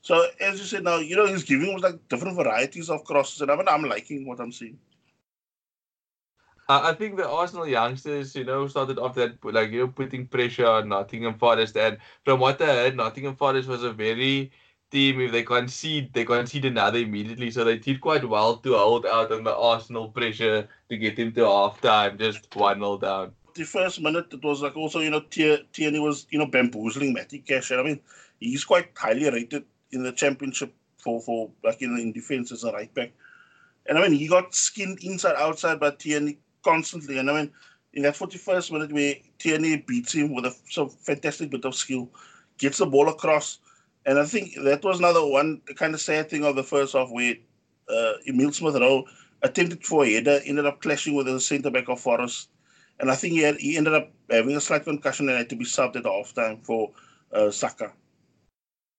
[0.00, 3.40] So as you said now, you know he's giving us like different varieties of crosses,
[3.40, 4.78] and I mean, I'm liking what I'm seeing.
[6.68, 10.66] I think the Arsenal youngsters, you know, started off that like you know putting pressure
[10.66, 14.50] on Nottingham Forest, and from what I heard, Nottingham Forest was a very
[14.90, 15.20] team.
[15.20, 17.52] If they concede, they concede another immediately.
[17.52, 21.32] So they did quite well to hold out on the Arsenal pressure to get him
[21.34, 25.10] to half time, just one 0 down the first minute, it was like also, you
[25.10, 27.70] know, Tierney was, you know, bamboozling Matty Cash.
[27.70, 28.00] And I mean,
[28.40, 32.72] he's quite highly rated in the championship for, for like in, in defense as a
[32.72, 33.12] right back.
[33.86, 37.18] And I mean, he got skinned inside, outside by Tierney constantly.
[37.18, 37.52] And I mean,
[37.94, 42.08] in that 41st minute where Tierney beats him with a fantastic bit of skill,
[42.58, 43.58] gets the ball across.
[44.06, 47.10] And I think that was another one kind of sad thing of the first half
[47.10, 47.34] where
[47.88, 49.04] uh, Emile Smith Rowe
[49.42, 52.48] attempted for a header, ended up clashing with the centre back of Forest
[53.00, 55.56] and I think he had, he ended up having a slight concussion and had to
[55.56, 56.90] be subbed at halftime for
[57.32, 57.92] uh, Saka.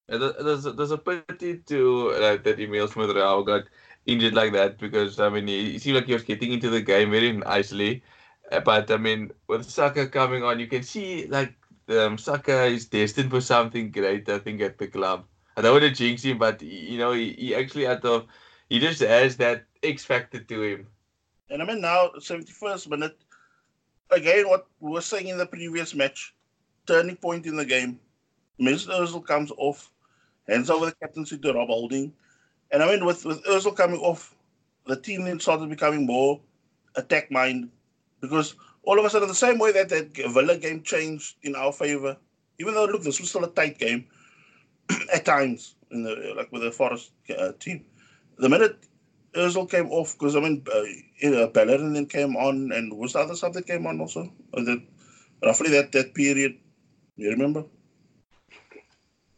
[0.07, 3.63] there's, there's a pity to uh, that Emile Smith Rowe got
[4.05, 6.81] injured like that because I mean he, he seemed like he was getting into the
[6.81, 8.03] game very nicely,
[8.51, 11.53] uh, but I mean with Saka coming on, you can see like
[11.89, 14.27] um, Saka is destined for something great.
[14.29, 15.25] I think at the club.
[15.55, 18.25] I don't want to jinx him, but you know he, he actually had the
[18.69, 20.87] he just has that X factor to him.
[21.49, 23.17] And I mean now, 71st minute,
[24.13, 26.35] again, what we were saying in the previous match,
[26.85, 27.99] turning point in the game.
[28.59, 29.91] Mesut Ozil comes off,
[30.47, 32.13] hands over the captaincy to Rob Holding.
[32.71, 34.35] And I mean, with, with Ozil coming off,
[34.85, 36.39] the team then started becoming more
[36.95, 37.69] attack mind
[38.21, 41.71] because all of a sudden, the same way that that Villa game changed in our
[41.71, 42.17] favor,
[42.59, 44.05] even though look, this was still a tight game
[45.13, 47.85] at times in the like with the Forest uh, team.
[48.37, 48.85] The minute
[49.35, 53.19] Özil came off, because I mean, uh, uh, Bellerin then came on, and was the
[53.19, 54.31] other side that came on also?
[54.53, 54.81] That
[55.43, 56.57] roughly that that period.
[57.15, 57.65] You remember?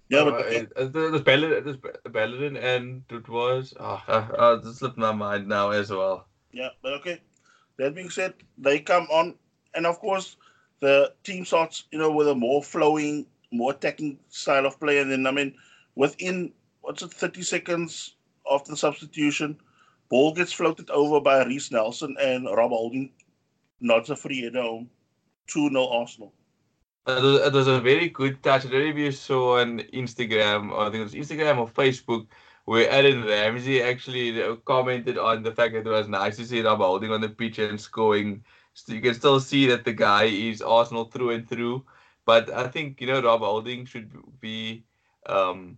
[0.09, 1.79] Yeah, but uh, it, was Bellerin,
[2.11, 3.73] Bellerin, and it was.
[3.79, 6.27] Oh, uh, uh, slipped my mind now as well.
[6.51, 7.21] Yeah, but okay.
[7.77, 9.35] That being said, they come on,
[9.73, 10.37] and of course,
[10.79, 15.11] the team starts, you know, with a more flowing, more attacking style of play, and
[15.11, 15.55] then I mean,
[15.95, 18.15] within what's it, 30 seconds
[18.49, 19.57] after the substitution,
[20.09, 23.11] ball gets floated over by Reiss Nelson, and Rob Holding
[23.79, 24.89] nods a free header home,
[25.47, 26.33] 2 0 Arsenal.
[27.07, 28.65] It was, a very good touch.
[28.65, 32.25] I don't you saw on Instagram, I think it was Instagram or Facebook,
[32.65, 36.79] where Aaron Ramsey actually commented on the fact that it was nice to see Rob
[36.79, 38.43] Holding on the pitch and scoring.
[38.73, 41.85] So you can still see that the guy is Arsenal through and through.
[42.25, 44.83] But I think, you know, Rob Holding should be
[45.27, 45.77] um,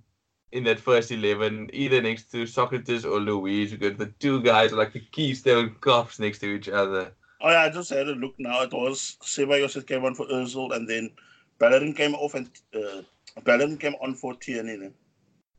[0.51, 4.77] in that first 11, either next to Sokratis or Luiz, because the two guys are
[4.77, 7.11] like the keystone cops next to each other.
[7.41, 8.61] Oh, yeah, I just had a look now.
[8.63, 11.11] It was Ceballos came on for Ozil, and then
[11.59, 13.01] Bellerin came off, and uh,
[13.43, 14.91] Bellerin came on for Tierney.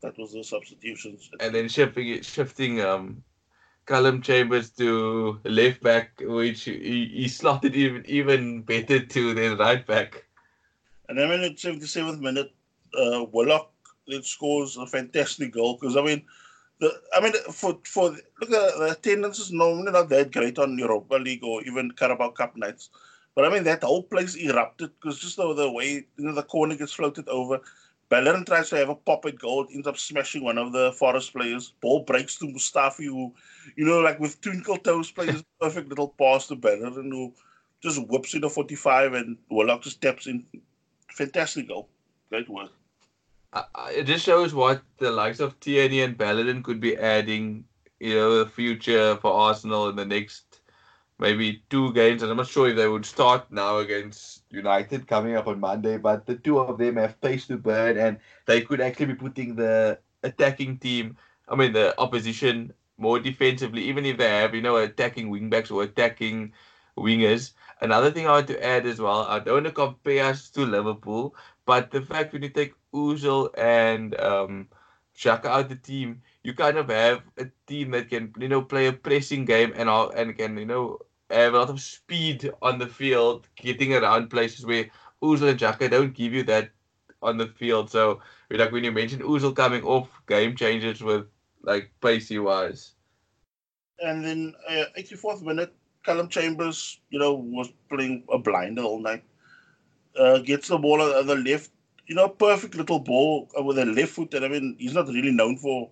[0.01, 1.29] That was the substitutions.
[1.39, 3.23] And then shifting shifting um,
[3.85, 9.85] Callum Chambers to left back, which he, he slotted even even better to than right
[9.85, 10.25] back.
[11.09, 12.51] And then in the 77th minute,
[12.93, 13.71] uh, Willock
[14.11, 16.23] it scores a fantastic goal because I mean,
[16.79, 20.77] the I mean for for look at the attendance is normally not that great on
[20.77, 22.89] Europa League or even Carabao Cup nights,
[23.35, 26.43] but I mean that whole place erupted because just the, the way you know the
[26.43, 27.61] corner gets floated over.
[28.09, 31.31] Bellerin tries to have a pop at goal, ends up smashing one of the Forest
[31.31, 31.73] players.
[31.79, 33.31] Ball breaks to Mustafi, who,
[33.75, 37.31] you know, like with twinkle toes, plays a perfect little pass to Bellerin, who
[37.83, 40.43] just whips in a 45 and Willock just steps in.
[41.11, 41.87] Fantastic goal.
[42.31, 42.71] Great work
[43.89, 47.65] it just shows what the likes of Tierney and Bellerin could be adding,
[47.99, 50.61] you know, the future for Arsenal in the next
[51.19, 52.21] maybe two games.
[52.21, 55.97] And I'm not sure if they would start now against United coming up on Monday,
[55.97, 59.55] but the two of them have pace to burn and they could actually be putting
[59.55, 64.77] the attacking team, I mean, the opposition more defensively, even if they have, you know,
[64.77, 66.53] attacking wingbacks or attacking
[66.97, 67.53] wingers.
[67.81, 70.65] Another thing I want to add as well, I don't want to compare us to
[70.65, 71.35] Liverpool,
[71.65, 74.69] but the fact when you take Ozil and um,
[75.15, 78.87] Xhaka out the team, you kind of have a team that can, you know, play
[78.87, 80.99] a pressing game and and can, you know,
[81.29, 84.89] have a lot of speed on the field, getting around places where
[85.21, 86.71] Ozil and Xhaka don't give you that
[87.21, 87.89] on the field.
[87.89, 91.27] So, like when you mentioned Ozil coming off, game changes with
[91.63, 92.93] like pacey wise.
[93.99, 95.73] And then uh, 84th minute,
[96.03, 99.23] Callum Chambers, you know, was playing a blinder all night
[100.17, 101.71] uh, gets the ball on the left.
[102.09, 104.33] You know, perfect little ball with a left foot.
[104.33, 105.89] And I mean, he's not really known for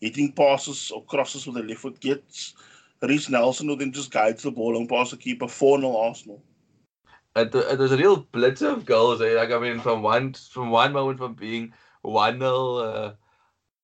[0.00, 1.98] hitting passes or crosses with the left foot.
[2.00, 2.54] Gets
[3.00, 6.42] Reiss Nelson, who then just guides the ball and pass the keeper 4 0 Arsenal.
[7.34, 9.22] It, was a real blitz of goals.
[9.22, 9.34] Eh?
[9.34, 11.72] Like I mean, from one from one moment from being
[12.02, 13.14] one 0 uh,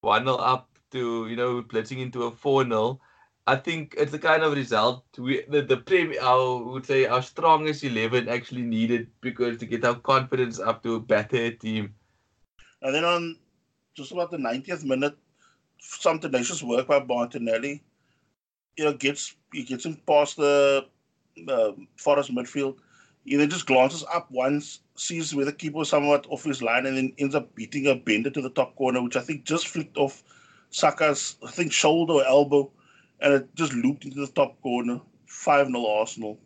[0.03, 3.01] one 0 up to you know blitzing into a four 0
[3.47, 7.23] I think it's the kind of result we the, the premier I would say our
[7.23, 11.95] strongest eleven actually needed because to get our confidence up to a better team.
[12.83, 13.37] And then on
[13.95, 15.17] just about the 90th minute,
[15.79, 17.83] some tenacious work by Martinelli.
[18.77, 20.87] You know, gets he gets him past the
[21.49, 22.77] uh, Forest midfield.
[23.25, 26.97] He then just glances up once, sees where the keeper somewhat off his line, and
[26.97, 29.99] then ends up beating a bender to the top corner, which I think just flicked
[29.99, 30.23] off
[30.71, 32.71] Saka's I think shoulder or elbow
[33.21, 35.01] and it just looped into the top corner.
[35.27, 36.39] 5 0 Arsenal.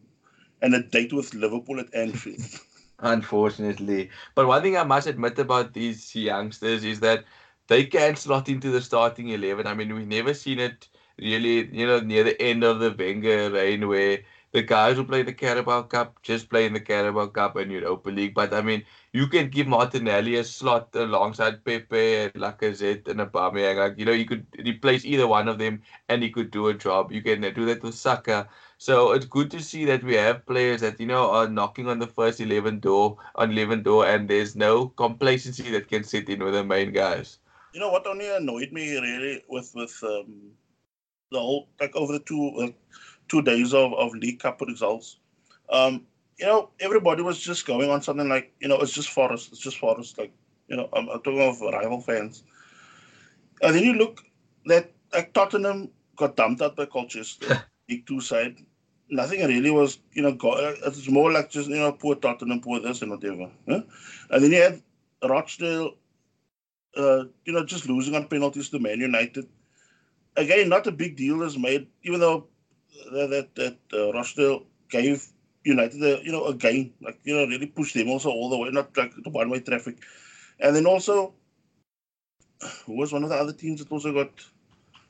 [0.63, 2.41] And a date with Liverpool at Anfield.
[2.99, 4.11] Unfortunately.
[4.35, 7.25] But one thing I must admit about these youngsters is that
[7.69, 9.67] they can slot into the starting 11.
[9.67, 13.51] I mean, we've never seen it really, you know, near the end of the Wenger
[13.51, 14.21] reign where
[14.55, 18.09] the guys who play the Carabao Cup just play in the Carabao Cup and Europa
[18.09, 18.35] League.
[18.35, 23.79] But I mean, you can give Martinelli a slot alongside Pepe and Lacazette and Aubameyang.
[23.79, 26.75] Like you know, you could replace either one of them, and he could do a
[26.75, 27.11] job.
[27.11, 28.49] You can do that with Saka.
[28.79, 31.99] So it's good to see that we have players that you know are knocking on
[31.99, 36.45] the first eleven door, on eleven door, and there's no complacency that can sit in
[36.45, 37.39] with the main guys.
[37.73, 40.53] You know what only annoyed me really with with um,
[41.33, 42.69] the whole like over the two uh,
[43.29, 45.19] two days of of League Cup results.
[45.71, 46.07] Um,
[46.39, 49.61] you know, everybody was just going on something like, you know, it's just Forest, it's
[49.61, 50.19] just Forest.
[50.19, 50.33] Like,
[50.69, 52.43] you know, I'm, I'm talking of rival fans.
[53.63, 54.23] And then you look
[54.67, 58.57] that like Tottenham, got dumped out by Colchester, League Two side.
[59.11, 62.81] Nothing really was, you know, go, it's more like just, you know, poor Tottenham, poor
[62.81, 63.51] this and whatever.
[63.69, 63.83] Huh?
[64.31, 64.83] And then you had
[65.23, 65.95] Rochdale,
[66.97, 69.47] uh, you know, just losing on penalties to Man United.
[70.37, 72.49] Again, not a big deal is made, even though
[73.13, 75.27] that that, that uh, Rochdale gave
[75.65, 78.59] United, a, you know, a game, like you know, really pushed them also all the
[78.59, 79.97] way, not like the one-way traffic.
[80.61, 81.35] And then also,
[82.87, 84.31] who was one of the other teams that also got?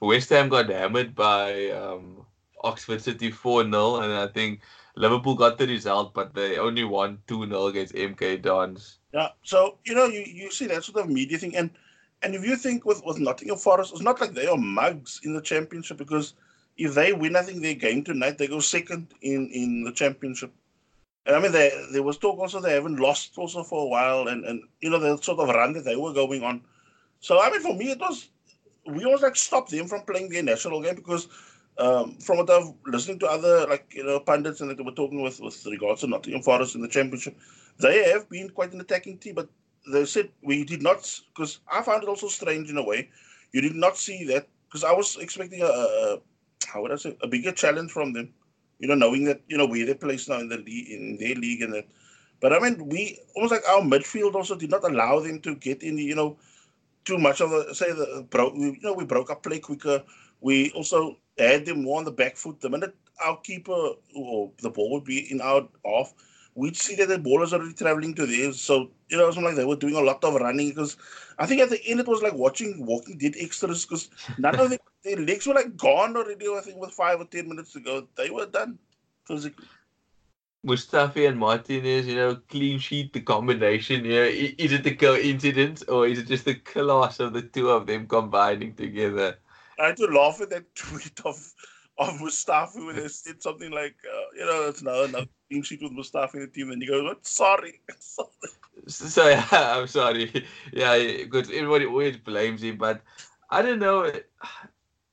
[0.00, 2.24] West Ham got hammered by um,
[2.62, 4.60] Oxford City 4 0, and I think
[4.96, 8.98] Liverpool got the result, but they only won 2 0 against MK Dons.
[9.12, 11.70] Yeah, so you know, you, you see that sort of media thing, and
[12.22, 15.34] and if you think with with Nottingham Forest, it's not like they are mugs in
[15.34, 16.34] the championship because
[16.76, 20.52] if they win, I think their game tonight, they go second in in the championship.
[21.26, 24.28] And I mean, they, there was talk also they haven't lost also for a while,
[24.28, 26.62] and and you know the sort of run that they were going on.
[27.20, 28.28] So I mean, for me, it was
[28.86, 31.28] we always like stopped them from playing their national game because
[31.78, 34.92] um, from what I've listening to other like you know pundits and that they were
[34.92, 37.36] talking with with regards to Nottingham Forest in the championship,
[37.78, 39.48] they have been quite an attacking team, but
[39.90, 43.10] they said we did not because I found it also strange in a way.
[43.52, 46.20] You did not see that because I was expecting a, a
[46.66, 48.32] how would I say a bigger challenge from them.
[48.78, 51.34] You know, knowing that you know where they placed now in the league in their
[51.34, 51.86] league and that.
[52.40, 55.82] But I mean, we almost like our midfield also did not allow them to get
[55.82, 55.96] in.
[55.98, 56.36] You know,
[57.04, 58.54] too much of the say the broke.
[58.56, 60.02] You know, we broke up play quicker.
[60.40, 62.60] We also had them more on the back foot.
[62.60, 62.94] The minute
[63.24, 66.12] our keeper or the ball would be in our off,
[66.54, 68.60] we'd see that the ball was already traveling to theirs.
[68.60, 70.96] So, you know, it was like they were doing a lot of running because
[71.38, 74.70] I think at the end it was like watching Walking Dead extras because none of
[74.70, 77.80] the, their legs were like gone already, I think, with five or 10 minutes to
[77.80, 78.06] go.
[78.16, 78.78] They were done
[79.26, 79.66] physically.
[80.64, 85.82] Mustafi and Martinez, you know, clean sheet, the combination, you know, is it the coincidence
[85.82, 89.36] or is it just the class of the two of them combining together?
[89.78, 91.36] I had to laugh at that tweet of
[91.98, 95.82] of Mustafi when they said something like, uh, you know, it's another, another clean sheet
[95.82, 96.70] with Mustafi in the team.
[96.70, 97.26] And he goes, what?
[97.26, 97.80] Sorry.
[97.98, 98.28] sorry.
[98.86, 100.44] So, yeah, I'm sorry.
[100.72, 102.76] Yeah, because everybody always blames him.
[102.76, 103.02] But
[103.50, 104.10] I don't know.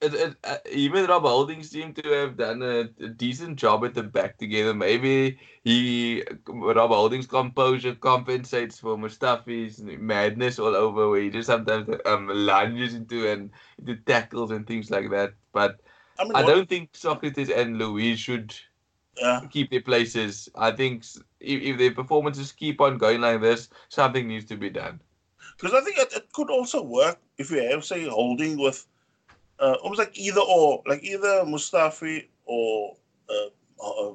[0.02, 3.94] It, it, uh, even Rob Holding seemed to have done a, a, decent job at
[3.94, 4.74] the back together.
[4.74, 11.88] Maybe he Rob Holding's composure compensates for Mustafi's madness all over, where he just sometimes
[12.08, 15.34] um, lunges into and into tackles and things like that.
[15.54, 15.80] But
[16.22, 18.54] I, mean, I don't think Sokratis and Luiz should
[19.18, 19.42] yeah.
[19.50, 20.50] keep their places.
[20.56, 21.04] I think
[21.40, 25.00] if, if their performances keep on going like this, something needs to be done.
[25.58, 28.86] Because I think it, it, could also work if you have, say, holding with
[29.60, 32.96] uh, almost like either or, like either Mustafi or
[33.30, 34.14] uh, uh,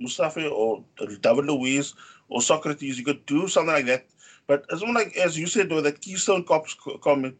[0.00, 0.84] Mustafi or
[1.20, 1.94] David Luiz
[2.28, 2.96] or Sokratis.
[2.96, 4.06] You could do something like that.
[4.46, 7.34] But as like as you said, though, that Keystone Cops comment,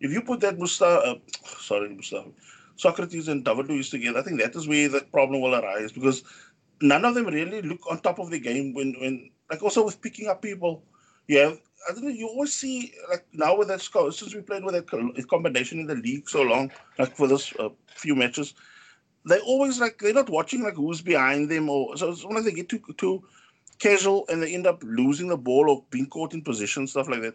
[0.00, 1.14] if you put that Mustafa, uh,
[1.44, 2.32] sorry, Mustafi,
[2.76, 6.22] Sokratis and David Luiz together, I think that is where the problem will arise because
[6.80, 10.00] none of them really look on top of the game when, when like also with
[10.00, 10.84] picking up people.
[11.30, 11.58] Have
[11.88, 12.10] I don't know.
[12.10, 15.86] You always see like now with that score since we played with that combination in
[15.86, 18.54] the league so long, like for this uh, few matches,
[19.28, 22.10] they always like they're not watching like who's behind them or so.
[22.10, 23.22] It's like they get too too
[23.78, 27.22] casual and they end up losing the ball or being caught in position stuff like
[27.22, 27.34] that.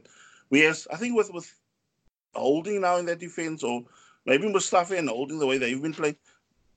[0.49, 1.53] Whereas I think with with
[2.35, 3.83] holding now in that defense or
[4.28, 6.17] maybe Mustafi and holding the way they've been playing,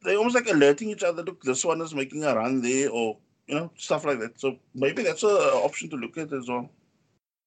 [0.03, 1.22] they're almost like alerting each other.
[1.22, 4.40] Look, this one is making a run there, or you know, stuff like that.
[4.40, 6.70] So maybe that's an option to look at as well.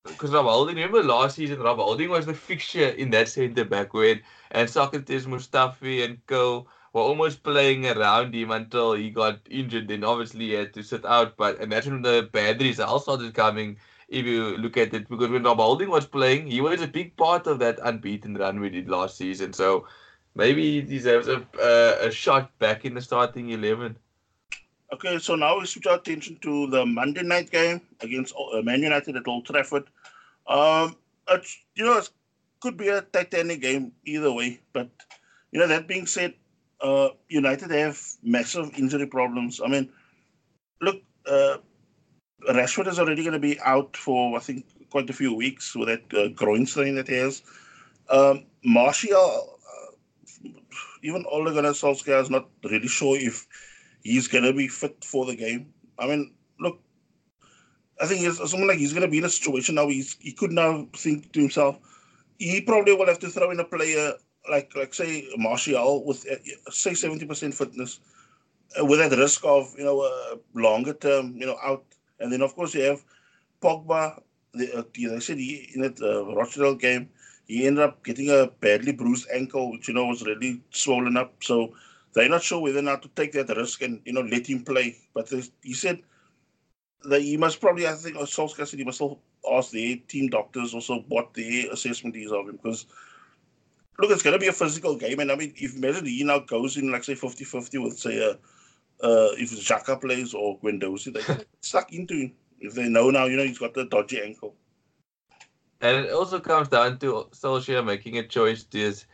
[0.06, 3.94] Because Rob Holding, remember last season, Rob Holding was the fixture in that centre back
[3.94, 9.88] when and Sokratis, Mustafi, and Co were almost playing around him until he got injured.
[9.88, 11.38] Then obviously he had to sit out.
[11.38, 13.78] But and that's when the bad results started coming.
[14.22, 17.16] If you look at it, because when Rob Holding was playing, he was a big
[17.18, 19.54] part of that unbeaten run we did last season.
[19.54, 19.88] So
[20.36, 21.44] maybe he deserves a
[22.08, 23.98] a shot back in the starting eleven.
[24.94, 28.84] Okay, so now we switch our attention to the Monday night game against uh, Man
[28.84, 29.90] United at Old Trafford.
[30.48, 30.96] Um,
[31.30, 32.10] it's, you know, it
[32.60, 34.90] could be a titanic game either way, but
[35.52, 36.36] you know that being said,
[36.82, 39.62] uh, United have massive injury problems.
[39.66, 39.90] I mean,
[40.82, 41.58] look, uh,
[42.50, 45.88] Rashford is already going to be out for I think quite a few weeks with
[45.88, 47.42] that uh, groin strain that he has.
[48.10, 50.50] Um, Martial, uh,
[51.02, 53.48] even Ole Gunnar Solskjaer is not really sure if
[54.04, 55.74] he's going to be fit for the game.
[55.98, 56.80] I mean, look,
[58.02, 59.88] I think it's someone like he's going to be in a situation now.
[59.88, 61.78] He's he could now think to himself,
[62.38, 64.14] he probably will have to throw in a player
[64.50, 68.00] like like say Martial with uh, say seventy percent fitness,
[68.80, 71.86] uh, with that risk of you know uh, longer term you know out,
[72.24, 73.04] and then of course you have
[73.62, 74.22] Pogba.
[74.56, 77.10] The, uh, said he, in that uh, Rochdale game,
[77.48, 81.34] he ended up getting a badly bruised ankle, which you know was really swollen up.
[81.42, 81.74] So
[82.14, 84.64] they're not sure whether or not to take that risk and you know let him
[84.64, 84.98] play.
[85.14, 86.00] But he said
[87.06, 89.20] that he must probably, I think, Solskjaer said he must still
[89.52, 92.86] ask the team doctors also what their assessment is of him because.
[94.00, 96.40] Look, it's going to be a physical game, and I mean, if imagine he now
[96.40, 98.40] goes in like say 50-50 with say a
[99.04, 102.34] uh, if Xhaka plays or Guendouzi, they stuck into him
[102.64, 104.56] if they know now, you know, he's got the dodgy ankle.
[105.82, 108.64] And it also comes down to Solskjaer making a choice.
[108.64, 109.06] Does,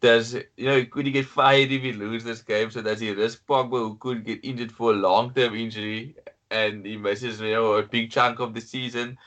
[0.00, 2.70] does you know, could he get fired if he loses this game?
[2.70, 6.16] So does he risk Pogba, who could get injured for a long-term injury,
[6.50, 9.18] and he misses, you know, a big chunk of the season?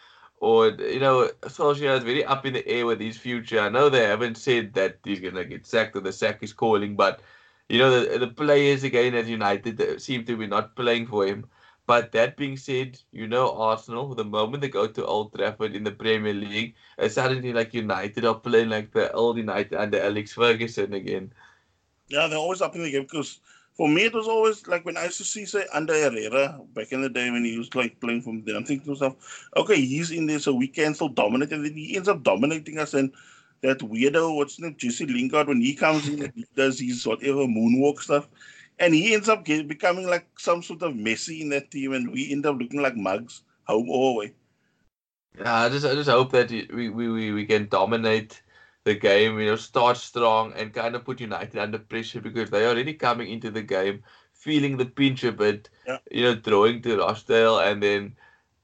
[0.41, 3.59] Or, you know, Solskjaer is very up in the air with his future.
[3.59, 6.53] I know they haven't said that he's going to get sacked or the sack is
[6.53, 7.21] calling, but,
[7.69, 11.45] you know, the, the players again at United seem to be not playing for him.
[11.85, 15.83] But that being said, you know Arsenal, the moment they go to Old Trafford in
[15.83, 20.33] the Premier League, it's suddenly like United are playing like the old United under Alex
[20.33, 21.33] Ferguson again.
[22.07, 23.39] Yeah, they're always up in the game because
[23.73, 26.91] for me it was always like when I used to see say under Herrera back
[26.91, 28.55] in the day when he was like playing from there.
[28.55, 31.73] I'm thinking to myself, okay, he's in there, so we can still dominate, and then
[31.73, 33.11] he ends up dominating us and
[33.61, 37.45] that weirdo, what's his name, Jesse Lingard, when he comes in he does his whatever
[37.45, 38.27] moonwalk stuff
[38.79, 42.11] and he ends up get, becoming like some sort of Messi in that team, and
[42.11, 44.33] we end up looking like mugs home or away.
[45.37, 48.41] Yeah, I just I just hope that we, we, we can dominate
[48.85, 52.65] the game, you know, start strong and kind of put United under pressure because they
[52.65, 54.03] are already coming into the game
[54.33, 55.97] feeling the pinch a bit, yeah.
[56.09, 58.15] you know, throwing to Rochdale and then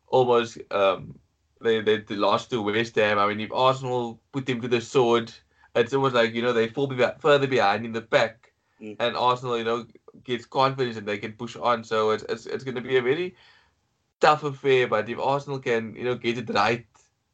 [0.08, 1.20] almost um
[1.66, 3.20] they, they lost to West Ham.
[3.20, 5.32] I mean, if Arsenal put them to the sword,
[5.76, 8.53] it's almost like, you know, they fall be- further behind in the pack.
[8.82, 8.95] Mm.
[8.99, 9.86] And Arsenal, you know,
[10.24, 11.84] gets confidence and they can push on.
[11.84, 13.36] So it's it's, it's going to be a very
[14.20, 14.88] tough affair.
[14.88, 16.86] But if Arsenal can you know get it right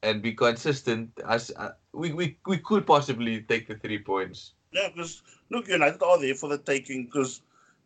[0.03, 4.53] and be consistent, as uh, we, we we could possibly take the three points.
[4.71, 7.05] Yeah, because look, United are there for the taking.
[7.05, 7.41] Because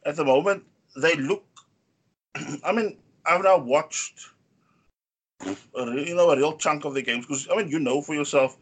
[0.06, 0.64] at the moment
[0.96, 1.46] they look.
[2.64, 4.32] I mean, I've now watched.
[5.46, 8.16] A, you know, a real chunk of the games because I mean, you know for
[8.16, 8.58] yourself,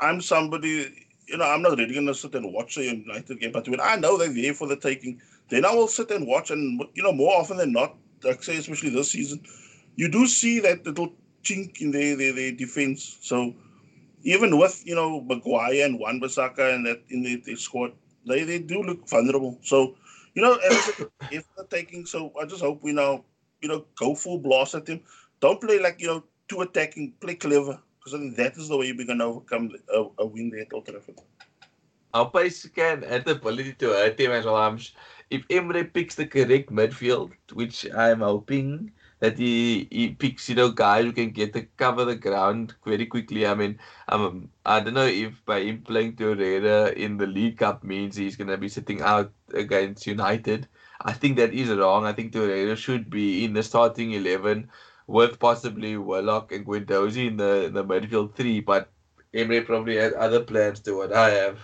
[0.00, 3.52] I'm somebody you know, I'm not really going to sit and watch the United game,
[3.52, 6.50] but when I know they're there for the taking, then I will sit and watch.
[6.50, 9.42] And, you know, more often than not, like say, especially this season,
[9.96, 11.12] you do see that little
[11.42, 13.18] chink in their, their, their defense.
[13.22, 13.54] So
[14.22, 17.92] even with, you know, Maguire and Wan Bissaka and that in the, the squad,
[18.26, 19.58] they, they do look vulnerable.
[19.62, 19.96] So,
[20.34, 20.58] you know,
[21.30, 23.24] if they're taking, so I just hope we now,
[23.60, 25.00] you know, go full blast at them.
[25.40, 28.76] Don't play like, you know, too attacking, play clever because I think that is the
[28.76, 31.20] way we're going to overcome a, a win there at Old Trafford.
[32.12, 34.78] Our pace can have the ability to hurt him as well.
[35.30, 40.70] If Emery picks the correct midfield, which I'm hoping that he, he picks, you know,
[40.70, 43.46] guys who can get the cover the ground very quickly.
[43.46, 43.78] I mean,
[44.08, 48.36] um, I don't know if by him playing Torreira in the League Cup means he's
[48.36, 50.68] going to be sitting out against United.
[51.00, 52.04] I think that is wrong.
[52.04, 54.70] I think Torreira should be in the starting 11
[55.06, 58.90] with possibly Willock and Guendouzi in the in the midfield three, but
[59.34, 61.58] Emery probably has other plans to what I have.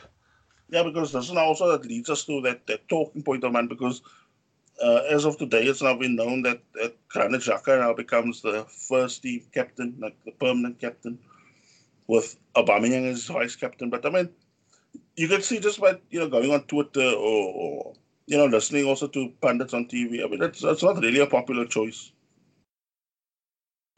[0.68, 3.66] Yeah, because that's now also that leads us to that, that talking point of man
[3.66, 4.02] because
[4.82, 8.64] uh, as of today, it's now been known that, that Granit Xhaka now becomes the
[8.88, 11.18] first team captain, like the permanent captain,
[12.06, 13.90] with Aubameyang as vice captain.
[13.90, 14.28] But I mean,
[15.16, 17.92] you can see just by you know going on Twitter or, or
[18.26, 20.24] you know listening also to pundits on TV.
[20.24, 22.12] I mean, it's, it's not really a popular choice.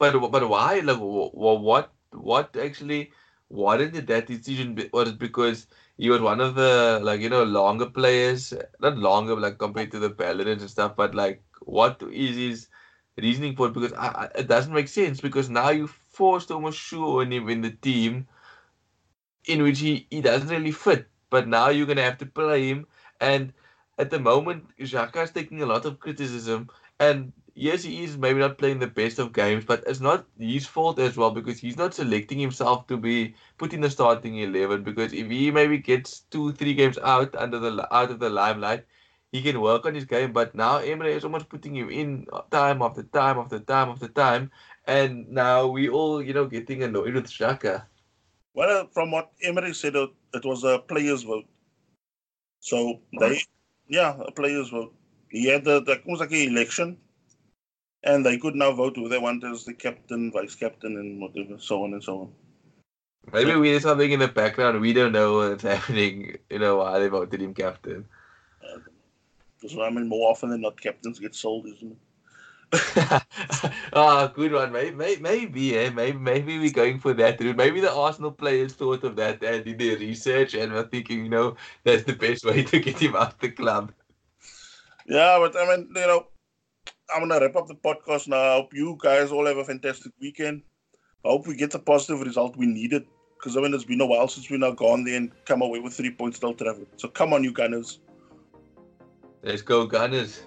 [0.03, 0.79] But but why?
[0.79, 3.11] Like, what what actually
[3.49, 4.77] warranted that decision?
[4.93, 9.57] Was because he was one of the like you know longer players, not longer like
[9.59, 12.67] compared to the Paladins and stuff, but like what is his
[13.17, 13.73] reasoning for it?
[13.73, 17.49] Because I, I, it doesn't make sense because now you forced almost shoe on him
[17.49, 18.27] in the team
[19.45, 22.87] in which he, he doesn't really fit, but now you're gonna have to play him
[23.19, 23.53] and
[23.97, 26.69] at the moment Xhaka is taking a lot of criticism
[26.99, 30.65] and yes, he is maybe not playing the best of games, but it's not his
[30.65, 34.83] fault as well because he's not selecting himself to be put in the starting eleven.
[34.83, 38.85] Because if he maybe gets two, three games out under the out of the limelight,
[39.31, 40.31] he can work on his game.
[40.33, 44.51] But now Emery is almost putting him in time after time after time after time,
[44.85, 47.85] and now we all you know getting annoyed with Xhaka.
[48.53, 51.45] Well, uh, from what Emery said, uh, it was a players' vote.
[52.59, 53.41] So they,
[53.87, 54.93] yeah, a players' vote.
[55.33, 56.97] He had the, the almost like an election
[58.03, 61.57] and they could now vote who they want as the captain, vice captain, and whatever,
[61.57, 62.31] so on and so on.
[63.31, 64.79] Maybe so, we did something in the background.
[64.79, 66.37] We don't know what's happening.
[66.51, 68.05] You know why they voted him captain.
[69.59, 71.97] Because I mean, more often than not, captains get sold, isn't it?
[73.95, 74.71] Ah, good one.
[74.71, 75.89] Maybe, maybe, maybe, eh?
[75.91, 77.55] maybe, maybe we're going for that route.
[77.55, 81.29] Maybe the Arsenal players thought of that and did their research and were thinking, you
[81.29, 83.93] know, that's the best way to get him out the club.
[85.07, 86.27] Yeah, but I mean, you know,
[87.13, 88.37] I'm gonna wrap up the podcast now.
[88.37, 90.63] I hope you guys all have a fantastic weekend.
[91.25, 93.05] I hope we get the positive result we needed.
[93.37, 95.79] Because I mean, it's been a while since we now gone there and come away
[95.79, 96.85] with three points still travel.
[96.95, 97.99] So come on, you Gunners.
[99.41, 100.41] Let's go, Gunners.